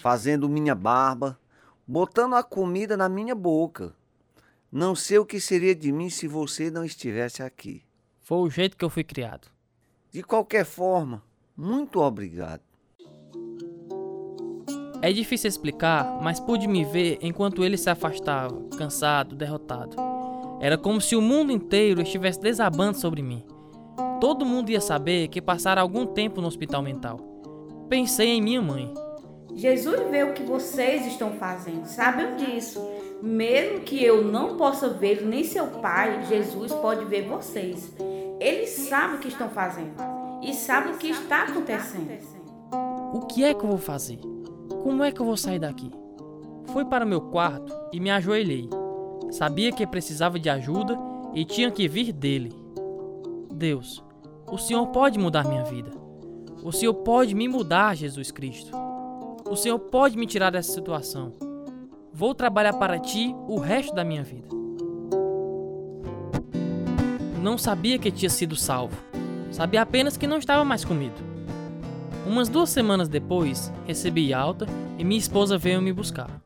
fazendo 0.00 0.48
minha 0.48 0.74
barba, 0.74 1.38
botando 1.86 2.34
a 2.34 2.42
comida 2.42 2.96
na 2.96 3.08
minha 3.08 3.36
boca. 3.36 3.94
Não 4.70 4.96
sei 4.96 5.18
o 5.18 5.24
que 5.24 5.38
seria 5.38 5.76
de 5.76 5.92
mim 5.92 6.10
se 6.10 6.26
você 6.26 6.72
não 6.72 6.84
estivesse 6.84 7.40
aqui. 7.40 7.84
Foi 8.20 8.38
o 8.38 8.50
jeito 8.50 8.76
que 8.76 8.84
eu 8.84 8.90
fui 8.90 9.04
criado. 9.04 9.46
De 10.10 10.24
qualquer 10.24 10.64
forma, 10.64 11.22
muito 11.56 12.00
obrigado. 12.00 12.62
É 15.00 15.12
difícil 15.12 15.46
explicar, 15.46 16.20
mas 16.20 16.40
pude 16.40 16.66
me 16.66 16.84
ver 16.84 17.18
enquanto 17.20 17.64
ele 17.64 17.76
se 17.76 17.88
afastava, 17.88 18.60
cansado, 18.76 19.36
derrotado. 19.36 20.11
Era 20.62 20.78
como 20.78 21.00
se 21.00 21.16
o 21.16 21.20
mundo 21.20 21.50
inteiro 21.50 22.00
estivesse 22.00 22.40
desabando 22.40 22.96
sobre 22.96 23.20
mim. 23.20 23.44
Todo 24.20 24.46
mundo 24.46 24.70
ia 24.70 24.80
saber 24.80 25.26
que 25.26 25.42
passara 25.42 25.80
algum 25.80 26.06
tempo 26.06 26.40
no 26.40 26.46
hospital 26.46 26.80
mental. 26.80 27.18
Pensei 27.88 28.28
em 28.28 28.40
minha 28.40 28.62
mãe. 28.62 28.94
Jesus 29.56 30.00
vê 30.08 30.22
o 30.22 30.32
que 30.32 30.44
vocês 30.44 31.04
estão 31.04 31.32
fazendo, 31.32 31.84
sabem 31.86 32.36
disso. 32.36 32.80
Mesmo 33.20 33.80
que 33.80 34.04
eu 34.04 34.22
não 34.22 34.56
possa 34.56 34.88
ver 34.88 35.26
nem 35.26 35.42
seu 35.42 35.66
pai, 35.66 36.24
Jesus 36.26 36.72
pode 36.74 37.06
ver 37.06 37.26
vocês. 37.26 37.92
Ele 38.38 38.64
sabe 38.68 39.16
o 39.16 39.18
que 39.18 39.28
estão 39.28 39.50
fazendo 39.50 39.94
e 40.44 40.54
sabe 40.54 40.92
o 40.92 40.96
que 40.96 41.08
está 41.08 41.42
acontecendo. 41.42 42.08
O 43.12 43.26
que 43.26 43.42
é 43.42 43.52
que 43.52 43.64
eu 43.64 43.68
vou 43.68 43.78
fazer? 43.78 44.20
Como 44.84 45.02
é 45.02 45.10
que 45.10 45.20
eu 45.20 45.26
vou 45.26 45.36
sair 45.36 45.58
daqui? 45.58 45.90
Fui 46.66 46.84
para 46.84 47.04
meu 47.04 47.20
quarto 47.20 47.74
e 47.92 47.98
me 47.98 48.12
ajoelhei. 48.12 48.81
Sabia 49.32 49.72
que 49.72 49.86
precisava 49.86 50.38
de 50.38 50.50
ajuda 50.50 50.94
e 51.32 51.42
tinha 51.42 51.70
que 51.70 51.88
vir 51.88 52.12
dele. 52.12 52.52
Deus, 53.50 54.04
o 54.46 54.58
Senhor 54.58 54.86
pode 54.88 55.18
mudar 55.18 55.48
minha 55.48 55.64
vida. 55.64 55.90
O 56.62 56.70
Senhor 56.70 56.92
pode 56.92 57.34
me 57.34 57.48
mudar, 57.48 57.96
Jesus 57.96 58.30
Cristo. 58.30 58.76
O 59.48 59.56
Senhor 59.56 59.78
pode 59.78 60.18
me 60.18 60.26
tirar 60.26 60.50
dessa 60.50 60.70
situação. 60.70 61.32
Vou 62.12 62.34
trabalhar 62.34 62.74
para 62.74 62.98
ti 62.98 63.34
o 63.48 63.58
resto 63.58 63.94
da 63.94 64.04
minha 64.04 64.22
vida. 64.22 64.48
Não 67.42 67.56
sabia 67.56 67.98
que 67.98 68.10
tinha 68.10 68.28
sido 68.28 68.54
salvo. 68.54 68.96
Sabia 69.50 69.80
apenas 69.80 70.18
que 70.18 70.26
não 70.26 70.36
estava 70.36 70.62
mais 70.62 70.84
comigo. 70.84 71.16
Umas 72.26 72.50
duas 72.50 72.68
semanas 72.68 73.08
depois, 73.08 73.72
recebi 73.86 74.34
alta 74.34 74.66
e 74.98 75.04
minha 75.04 75.18
esposa 75.18 75.56
veio 75.56 75.80
me 75.80 75.90
buscar. 75.90 76.42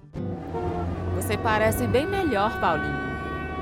Você 1.27 1.37
parece 1.37 1.89
bem 1.89 2.07
melhor, 2.07 2.61
Paulinho. 2.61 2.95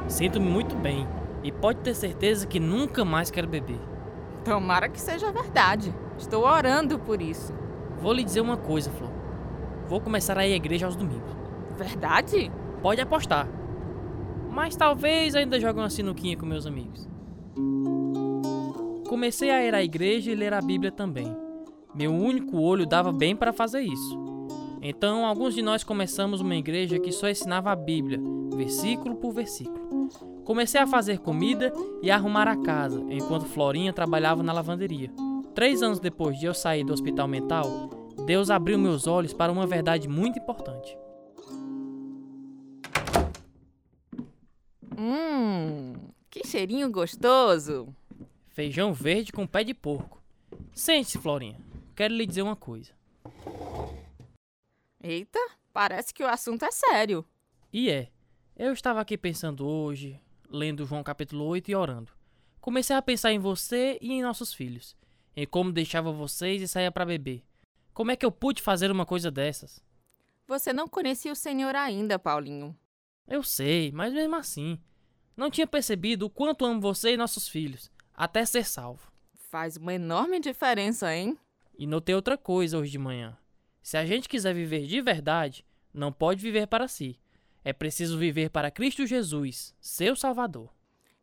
Sinto-me 0.07 0.47
muito 0.47 0.77
bem 0.77 1.09
e 1.43 1.51
pode 1.51 1.79
ter 1.81 1.95
certeza 1.95 2.47
que 2.47 2.61
nunca 2.61 3.07
mais 3.07 3.31
quero 3.31 3.49
beber. 3.49 3.81
Tomara 4.45 4.87
que 4.87 5.01
seja 5.01 5.33
verdade. 5.33 5.95
Estou 6.19 6.45
orando 6.45 6.99
por 6.99 7.23
isso. 7.23 7.55
Vou 7.97 8.13
lhe 8.13 8.23
dizer 8.23 8.43
uma 8.43 8.59
coisa, 8.59 8.91
Flor. 8.91 9.11
Vou 9.89 9.99
começar 9.99 10.37
a 10.37 10.47
ir 10.47 10.53
à 10.53 10.57
igreja 10.57 10.85
aos 10.85 10.95
domingos. 10.95 11.35
Verdade? 11.75 12.53
Pode 12.83 13.01
apostar. 13.01 13.49
Mas 14.51 14.77
talvez 14.77 15.35
ainda 15.35 15.59
jogue 15.59 15.79
uma 15.79 15.89
sinuquinha 15.89 16.37
com 16.37 16.45
meus 16.45 16.67
amigos. 16.67 17.09
Comecei 19.09 19.51
a 19.51 19.65
ir 19.65 19.75
à 19.75 19.83
igreja 19.83 20.31
e 20.31 20.35
ler 20.35 20.53
a 20.53 20.61
Bíblia 20.61 20.93
também. 20.93 21.35
Meu 21.95 22.13
único 22.13 22.59
olho 22.61 22.85
dava 22.85 23.11
bem 23.11 23.35
para 23.35 23.55
fazer 23.55 23.81
isso. 23.81 24.34
Então, 24.87 25.25
alguns 25.25 25.55
de 25.55 25.63
nós 25.63 25.83
começamos 25.83 26.43
uma 26.43 26.55
igreja 26.55 26.99
que 26.99 27.11
só 27.11 27.27
ensinava 27.27 27.73
a 27.73 27.75
Bíblia, 27.75 28.21
versículo 28.55 29.17
por 29.17 29.33
versículo. 29.33 30.11
Comecei 30.45 30.79
a 30.79 30.87
fazer 30.87 31.21
comida 31.21 31.73
e 32.03 32.11
a 32.11 32.17
arrumar 32.17 32.47
a 32.47 32.55
casa, 32.55 33.03
enquanto 33.09 33.47
Florinha 33.47 33.95
trabalhava 33.95 34.43
na 34.43 34.53
lavanderia. 34.53 35.11
Três 35.55 35.83
anos 35.83 35.99
depois 35.99 36.39
de 36.39 36.45
eu 36.45 36.53
sair 36.53 36.85
do 36.85 36.93
hospital 36.93 37.27
mental, 37.27 37.89
Deus 38.27 38.51
abriu 38.51 38.79
meus 38.79 39.07
olhos 39.07 39.33
para 39.33 39.51
uma 39.51 39.67
verdade 39.67 40.07
muito 40.07 40.39
importante. 40.39 40.95
Hum, 44.99 45.95
que 46.29 46.47
cheirinho 46.47 46.91
gostoso! 46.91 47.89
Feijão 48.51 48.93
verde 48.93 49.33
com 49.33 49.47
pé 49.47 49.65
de 49.65 49.73
porco. 49.73 50.23
Sente-se, 50.75 51.17
Florinha. 51.17 51.57
Quero 51.97 52.13
lhe 52.13 52.27
dizer 52.27 52.43
uma 52.43 52.55
coisa. 52.55 52.93
Eita, 55.07 55.39
parece 55.71 56.15
que 56.15 56.23
o 56.25 56.27
assunto 56.27 56.65
é 56.65 56.71
sério. 56.71 57.27
E 57.71 57.91
é. 57.91 58.11
Eu 58.57 58.73
estava 58.73 59.03
aqui 59.03 59.19
pensando 59.19 59.67
hoje, 59.67 60.19
lendo 60.49 60.87
João 60.87 61.03
capítulo 61.03 61.45
8 61.45 61.71
e 61.71 61.75
orando. 61.75 62.11
Comecei 62.59 62.97
a 62.97 63.03
pensar 63.03 63.31
em 63.31 63.39
você 63.39 63.99
e 64.01 64.13
em 64.13 64.23
nossos 64.23 64.55
filhos, 64.55 64.97
em 65.37 65.47
como 65.47 65.71
deixava 65.71 66.11
vocês 66.11 66.63
e 66.63 66.67
saía 66.67 66.91
para 66.91 67.05
beber. 67.05 67.45
Como 67.93 68.13
é 68.13 68.17
que 68.17 68.25
eu 68.25 68.33
pude 68.33 68.63
fazer 68.63 68.91
uma 68.91 69.05
coisa 69.05 69.31
dessas? 69.31 69.79
Você 70.49 70.73
não 70.73 70.89
conhecia 70.89 71.33
o 71.33 71.37
Senhor 71.37 71.77
ainda, 71.77 72.19
Paulinho. 72.19 72.75
Eu 73.29 73.43
sei, 73.43 73.93
mas 73.93 74.11
mesmo 74.11 74.37
assim, 74.37 74.81
não 75.37 75.51
tinha 75.51 75.67
percebido 75.67 76.25
o 76.25 76.31
quanto 76.31 76.65
amo 76.65 76.81
você 76.81 77.13
e 77.13 77.19
nossos 77.19 77.47
filhos, 77.47 77.93
até 78.15 78.43
ser 78.47 78.65
salvo. 78.65 79.13
Faz 79.51 79.77
uma 79.77 79.93
enorme 79.93 80.41
diferença, 80.41 81.15
hein? 81.15 81.39
E 81.79 81.87
notei 81.87 82.15
outra 82.15 82.39
coisa 82.39 82.79
hoje 82.79 82.93
de 82.93 82.99
manhã. 82.99 83.37
Se 83.85 83.99
a 83.99 84.07
gente 84.07 84.31
quiser 84.31 84.55
viver 84.55 84.87
de 84.87 85.03
verdade, 85.03 85.63
não 85.93 86.11
pode 86.11 86.41
viver 86.41 86.67
para 86.67 86.89
si. 86.89 87.21
É 87.63 87.71
preciso 87.71 88.17
viver 88.17 88.49
para 88.49 88.71
Cristo 88.71 89.07
Jesus, 89.07 89.75
seu 89.79 90.17
Salvador. 90.17 90.73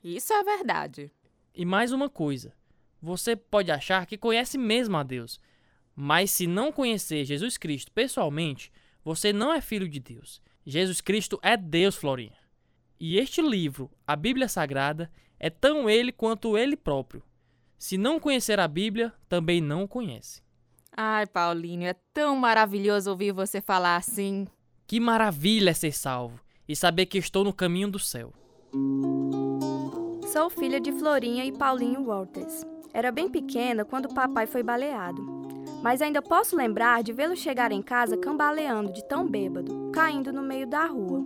Isso 0.04 0.32
é 0.32 0.44
verdade. 0.44 1.12
E 1.56 1.66
mais 1.66 1.92
uma 1.92 2.08
coisa: 2.08 2.54
você 3.02 3.36
pode 3.36 3.72
achar 3.72 4.06
que 4.06 4.16
conhece 4.16 4.60
mesmo 4.60 4.96
a 4.96 5.02
Deus, 5.02 5.40
mas 5.96 6.30
se 6.30 6.46
não 6.46 6.72
conhecer 6.72 7.26
Jesus 7.26 7.58
Cristo 7.58 7.92
pessoalmente, 7.92 8.72
você 9.04 9.34
não 9.34 9.52
é 9.52 9.60
filho 9.60 9.90
de 9.90 10.00
Deus. 10.00 10.40
Jesus 10.64 11.02
Cristo 11.02 11.40
é 11.42 11.58
Deus, 11.58 11.96
Florinha. 11.96 12.38
E 13.00 13.18
este 13.18 13.42
livro, 13.42 13.90
a 14.06 14.16
Bíblia 14.16 14.48
Sagrada, 14.48 15.12
é 15.40 15.50
tão 15.50 15.90
ele 15.90 16.12
quanto 16.12 16.56
ele 16.56 16.78
próprio. 16.78 17.24
Se 17.80 17.98
não 17.98 18.20
conhecer 18.20 18.60
a 18.60 18.68
Bíblia, 18.68 19.12
também 19.28 19.60
não 19.60 19.82
o 19.82 19.88
conhece. 19.88 20.44
Ai, 20.96 21.26
Paulinho, 21.26 21.88
é 21.88 21.96
tão 22.14 22.36
maravilhoso 22.36 23.10
ouvir 23.10 23.32
você 23.32 23.62
falar 23.62 23.96
assim. 23.96 24.46
Que 24.86 25.00
maravilha 25.00 25.74
ser 25.74 25.94
salvo 25.94 26.40
e 26.68 26.76
saber 26.76 27.06
que 27.06 27.18
estou 27.18 27.44
no 27.44 27.54
caminho 27.54 27.90
do 27.90 27.98
céu. 27.98 28.34
Sou 30.32 30.50
filha 30.50 30.80
de 30.80 30.92
Florinha 30.92 31.46
e 31.46 31.52
Paulinho 31.52 32.04
Walters. 32.04 32.66
Era 32.94 33.12
bem 33.12 33.30
pequena 33.30 33.86
quando 33.86 34.06
o 34.06 34.14
papai 34.14 34.46
foi 34.46 34.64
baleado. 34.64 35.22
Mas 35.82 36.02
ainda 36.02 36.22
posso 36.22 36.56
lembrar 36.56 37.02
de 37.04 37.14
vê-lo 37.14 37.36
chegar 37.36 37.72
em 37.72 37.82
casa 37.82 38.18
cambaleando 38.18 38.92
de 38.92 39.04
tão 39.06 39.26
bêbado, 39.26 39.92
caindo 39.94 40.32
no 40.34 40.42
meio 40.42 40.68
da 40.68 40.86
rua. 40.86 41.26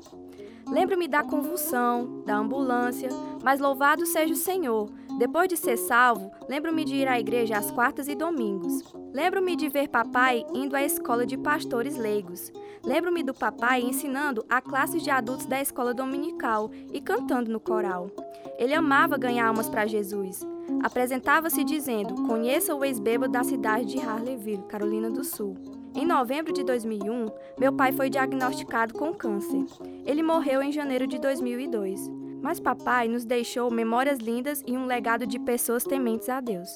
Lembro-me 0.68 1.08
da 1.08 1.24
convulsão, 1.24 2.24
da 2.26 2.38
ambulância, 2.38 3.10
mas 3.44 3.60
louvado 3.60 4.06
seja 4.06 4.34
o 4.34 4.38
Senhor. 4.38 4.90
Depois 5.18 5.48
de 5.48 5.56
ser 5.56 5.78
salvo, 5.78 6.30
lembro-me 6.50 6.84
de 6.84 6.96
ir 6.96 7.08
à 7.08 7.18
igreja 7.18 7.58
às 7.58 7.72
quartas 7.72 8.08
e 8.10 8.16
domingos. 8.16 8.84
Lembro-me 9.14 9.56
de 9.56 9.70
ver 9.70 9.88
papai 9.88 10.46
indo 10.54 10.76
à 10.76 10.84
escola 10.84 11.26
de 11.26 11.38
pastores 11.38 11.96
leigos. 11.96 12.52
Lembro-me 12.84 13.24
do 13.24 13.34
papai 13.34 13.82
ensinando 13.82 14.46
a 14.50 14.62
classes 14.62 15.02
de 15.02 15.10
adultos 15.10 15.46
da 15.46 15.62
escola 15.62 15.94
dominical 15.94 16.70
e 16.92 17.00
cantando 17.00 17.50
no 17.50 17.62
coral. 17.62 18.12
Ele 18.60 18.74
amava 18.74 19.18
ganhar 19.18 19.48
almas 19.48 19.70
para 19.70 19.88
Jesus. 19.88 20.46
Apresentava-se 20.84 21.64
dizendo: 21.64 22.28
Conheça 22.28 22.76
o 22.76 22.84
ex-bêbado 22.84 23.32
da 23.32 23.44
cidade 23.44 23.86
de 23.86 24.00
Harleyville, 24.00 24.64
Carolina 24.68 25.10
do 25.10 25.24
Sul. 25.24 25.56
Em 25.96 26.06
novembro 26.06 26.52
de 26.52 26.62
2001, 26.62 27.28
meu 27.58 27.72
pai 27.72 27.94
foi 27.94 28.10
diagnosticado 28.10 28.94
com 28.94 29.14
câncer. 29.14 29.66
Ele 30.06 30.22
morreu 30.22 30.62
em 30.62 30.74
janeiro 30.74 31.08
de 31.08 31.18
2002. 31.18 32.25
Mas 32.46 32.60
papai 32.60 33.08
nos 33.08 33.26
deixou 33.26 33.72
memórias 33.72 34.20
lindas 34.20 34.62
e 34.68 34.78
um 34.78 34.86
legado 34.86 35.26
de 35.26 35.40
pessoas 35.40 35.84
tementes 35.84 36.30
a 36.30 36.40
Deus. 36.40 36.70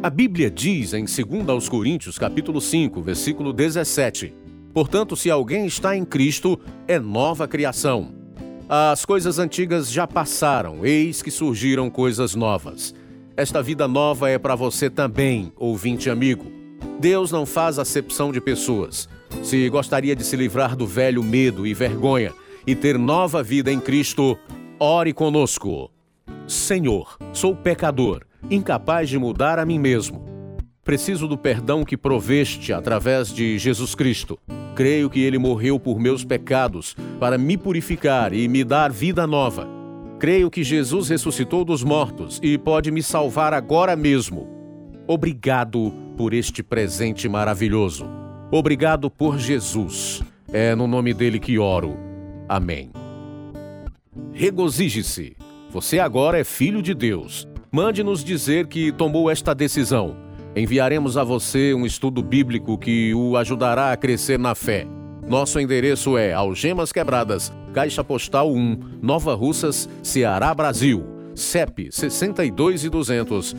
A 0.00 0.08
Bíblia 0.08 0.48
diz 0.48 0.94
em 0.94 1.04
2 1.04 1.48
aos 1.48 1.68
Coríntios, 1.68 2.18
capítulo 2.18 2.60
5, 2.60 3.02
versículo 3.02 3.52
17: 3.52 4.32
Portanto, 4.72 5.16
se 5.16 5.28
alguém 5.28 5.66
está 5.66 5.96
em 5.96 6.04
Cristo, 6.04 6.56
é 6.86 7.00
nova 7.00 7.48
criação. 7.48 8.14
As 8.68 9.04
coisas 9.04 9.40
antigas 9.40 9.90
já 9.90 10.06
passaram, 10.06 10.86
eis 10.86 11.20
que 11.20 11.32
surgiram 11.32 11.90
coisas 11.90 12.36
novas. 12.36 12.94
Esta 13.36 13.60
vida 13.60 13.88
nova 13.88 14.30
é 14.30 14.38
para 14.38 14.54
você 14.54 14.88
também, 14.88 15.52
ouvinte 15.56 16.08
amigo. 16.08 16.46
Deus 17.00 17.32
não 17.32 17.44
faz 17.44 17.80
acepção 17.80 18.30
de 18.30 18.40
pessoas. 18.40 19.08
Se 19.42 19.68
gostaria 19.68 20.14
de 20.14 20.22
se 20.22 20.36
livrar 20.36 20.76
do 20.76 20.86
velho 20.86 21.24
medo 21.24 21.66
e 21.66 21.74
vergonha 21.74 22.32
e 22.66 22.74
ter 22.74 22.98
nova 22.98 23.42
vida 23.42 23.72
em 23.72 23.80
Cristo, 23.80 24.38
ore 24.78 25.12
conosco. 25.12 25.90
Senhor, 26.46 27.16
sou 27.32 27.54
pecador, 27.54 28.22
incapaz 28.50 29.08
de 29.08 29.18
mudar 29.18 29.58
a 29.58 29.64
mim 29.64 29.78
mesmo. 29.78 30.24
Preciso 30.84 31.28
do 31.28 31.38
perdão 31.38 31.84
que 31.84 31.96
proveste 31.96 32.72
através 32.72 33.32
de 33.32 33.56
Jesus 33.56 33.94
Cristo. 33.94 34.38
Creio 34.74 35.08
que 35.08 35.20
ele 35.20 35.38
morreu 35.38 35.78
por 35.78 36.00
meus 36.00 36.24
pecados 36.24 36.96
para 37.20 37.38
me 37.38 37.56
purificar 37.56 38.32
e 38.32 38.48
me 38.48 38.64
dar 38.64 38.90
vida 38.90 39.26
nova. 39.26 39.68
Creio 40.18 40.50
que 40.50 40.64
Jesus 40.64 41.08
ressuscitou 41.08 41.64
dos 41.64 41.84
mortos 41.84 42.40
e 42.42 42.58
pode 42.58 42.90
me 42.90 43.02
salvar 43.02 43.54
agora 43.54 43.94
mesmo. 43.94 44.48
Obrigado 45.06 45.92
por 46.16 46.34
este 46.34 46.62
presente 46.62 47.28
maravilhoso. 47.28 48.08
Obrigado 48.50 49.10
por 49.10 49.38
Jesus. 49.38 50.22
É 50.52 50.74
no 50.74 50.86
nome 50.86 51.14
dele 51.14 51.38
que 51.38 51.58
oro. 51.58 52.11
Amém. 52.52 52.90
Regozije-se. 54.34 55.34
Você 55.70 55.98
agora 55.98 56.38
é 56.38 56.44
filho 56.44 56.82
de 56.82 56.92
Deus. 56.92 57.48
Mande 57.70 58.04
nos 58.04 58.22
dizer 58.22 58.66
que 58.66 58.92
tomou 58.92 59.30
esta 59.30 59.54
decisão. 59.54 60.14
Enviaremos 60.54 61.16
a 61.16 61.24
você 61.24 61.72
um 61.72 61.86
estudo 61.86 62.22
bíblico 62.22 62.76
que 62.76 63.14
o 63.14 63.38
ajudará 63.38 63.90
a 63.90 63.96
crescer 63.96 64.38
na 64.38 64.54
fé. 64.54 64.86
Nosso 65.26 65.58
endereço 65.58 66.18
é 66.18 66.34
Algemas 66.34 66.92
Quebradas, 66.92 67.50
Caixa 67.72 68.04
Postal 68.04 68.52
1, 68.52 68.98
Nova 69.00 69.34
Russas, 69.34 69.88
Ceará, 70.02 70.54
Brasil. 70.54 71.06
CEP 71.34 71.88
62 71.90 72.84
e 72.84 72.90
200 72.90 73.56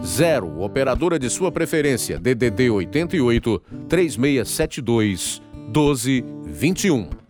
0 0.00 0.62
operadora 0.62 1.18
de 1.18 1.28
sua 1.28 1.50
preferência 1.50 2.18
DDD 2.18 2.70
88 2.70 3.62
3672 3.88 5.42
1221. 5.66 7.22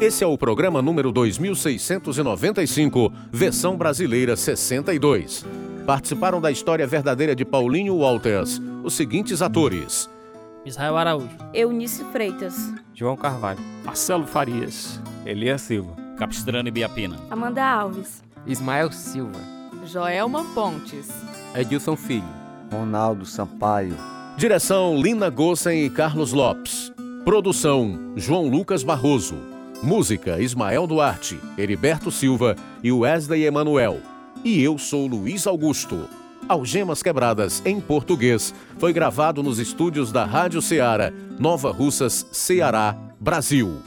Esse 0.00 0.22
é 0.22 0.26
o 0.26 0.38
programa 0.38 0.80
número 0.80 1.10
2695, 1.10 3.12
versão 3.32 3.76
brasileira 3.76 4.36
62. 4.36 5.44
Participaram 5.84 6.40
da 6.40 6.52
história 6.52 6.86
verdadeira 6.86 7.34
de 7.34 7.44
Paulinho 7.44 7.96
Walters 7.96 8.62
os 8.84 8.94
seguintes 8.94 9.42
atores: 9.42 10.08
Israel 10.64 10.96
Araújo, 10.96 11.36
Eunice 11.52 12.04
Freitas, 12.12 12.72
João 12.94 13.16
Carvalho, 13.16 13.58
Marcelo 13.84 14.24
Farias, 14.24 15.00
Elias 15.26 15.62
Silva, 15.62 15.96
Capistrano 16.16 16.68
e 16.68 16.70
Biapina, 16.70 17.16
Amanda 17.28 17.64
Alves, 17.64 18.22
Ismael 18.48 18.90
Silva, 18.90 19.38
Joelma 19.84 20.42
Pontes, 20.54 21.10
Edilson 21.54 21.94
Filho, 21.96 22.24
Ronaldo 22.72 23.26
Sampaio. 23.26 23.94
Direção 24.38 24.96
Lina 24.96 25.28
Gossen 25.28 25.84
e 25.84 25.90
Carlos 25.90 26.32
Lopes. 26.32 26.90
Produção 27.26 28.14
João 28.16 28.48
Lucas 28.48 28.82
Barroso. 28.82 29.36
Música 29.82 30.40
Ismael 30.40 30.86
Duarte, 30.86 31.38
Heriberto 31.58 32.10
Silva 32.10 32.56
e 32.82 32.90
Wesley 32.90 33.44
Emanuel. 33.44 34.00
E 34.42 34.62
eu 34.62 34.78
sou 34.78 35.06
Luiz 35.06 35.46
Augusto. 35.46 36.08
Algemas 36.48 37.02
Quebradas, 37.02 37.60
em 37.66 37.78
português, 37.78 38.54
foi 38.78 38.94
gravado 38.94 39.42
nos 39.42 39.58
estúdios 39.58 40.10
da 40.10 40.24
Rádio 40.24 40.62
Ceará, 40.62 41.12
Nova 41.38 41.70
Russas, 41.70 42.26
Ceará, 42.32 42.96
Brasil. 43.20 43.82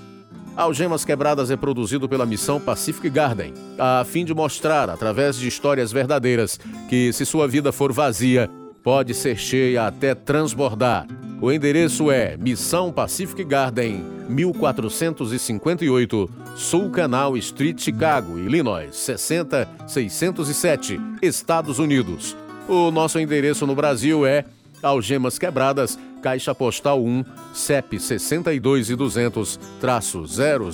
Algemas 0.56 1.04
Quebradas 1.06 1.50
é 1.50 1.56
produzido 1.56 2.10
pela 2.10 2.26
Missão 2.26 2.60
Pacific 2.60 3.10
Garden, 3.10 3.54
a 3.80 4.04
fim 4.06 4.26
de 4.26 4.34
mostrar, 4.34 4.90
através 4.90 5.38
de 5.38 5.48
histórias 5.48 5.90
verdadeiras, 5.92 6.60
que 6.90 7.14
se 7.14 7.26
sua 7.26 7.48
vida 7.48 7.72
for 7.72 7.94
vazia, 7.94 8.50
pode 8.84 9.14
ser 9.14 9.38
cheia 9.38 9.88
até 9.88 10.14
transbordar. 10.14 11.08
O 11.40 11.50
endereço 11.52 12.12
é 12.12 12.36
Missão 12.38 12.92
Pacific 12.92 13.44
Garden, 13.44 14.04
1458, 14.30 16.30
Sul 16.56 16.92
Canal 16.92 17.36
Street, 17.38 17.82
Chicago, 17.82 18.38
Illinois, 18.38 18.96
60607, 18.96 21.00
Estados 21.22 21.80
Unidos. 21.80 22.36
O 22.68 22.92
nosso 22.92 23.20
endereço 23.20 23.66
no 23.66 23.74
Brasil 23.74 24.26
é 24.26 24.44
Algemas 24.84 25.40
Quebradas, 25.40 25.98
Caixa 26.22 26.56
Postal 26.56 27.04
1, 27.04 27.26
CEP 27.54 28.00
62 28.00 28.90
e 28.90 28.96
200, 28.96 29.60
traço 29.80 30.26
000, 30.26 30.72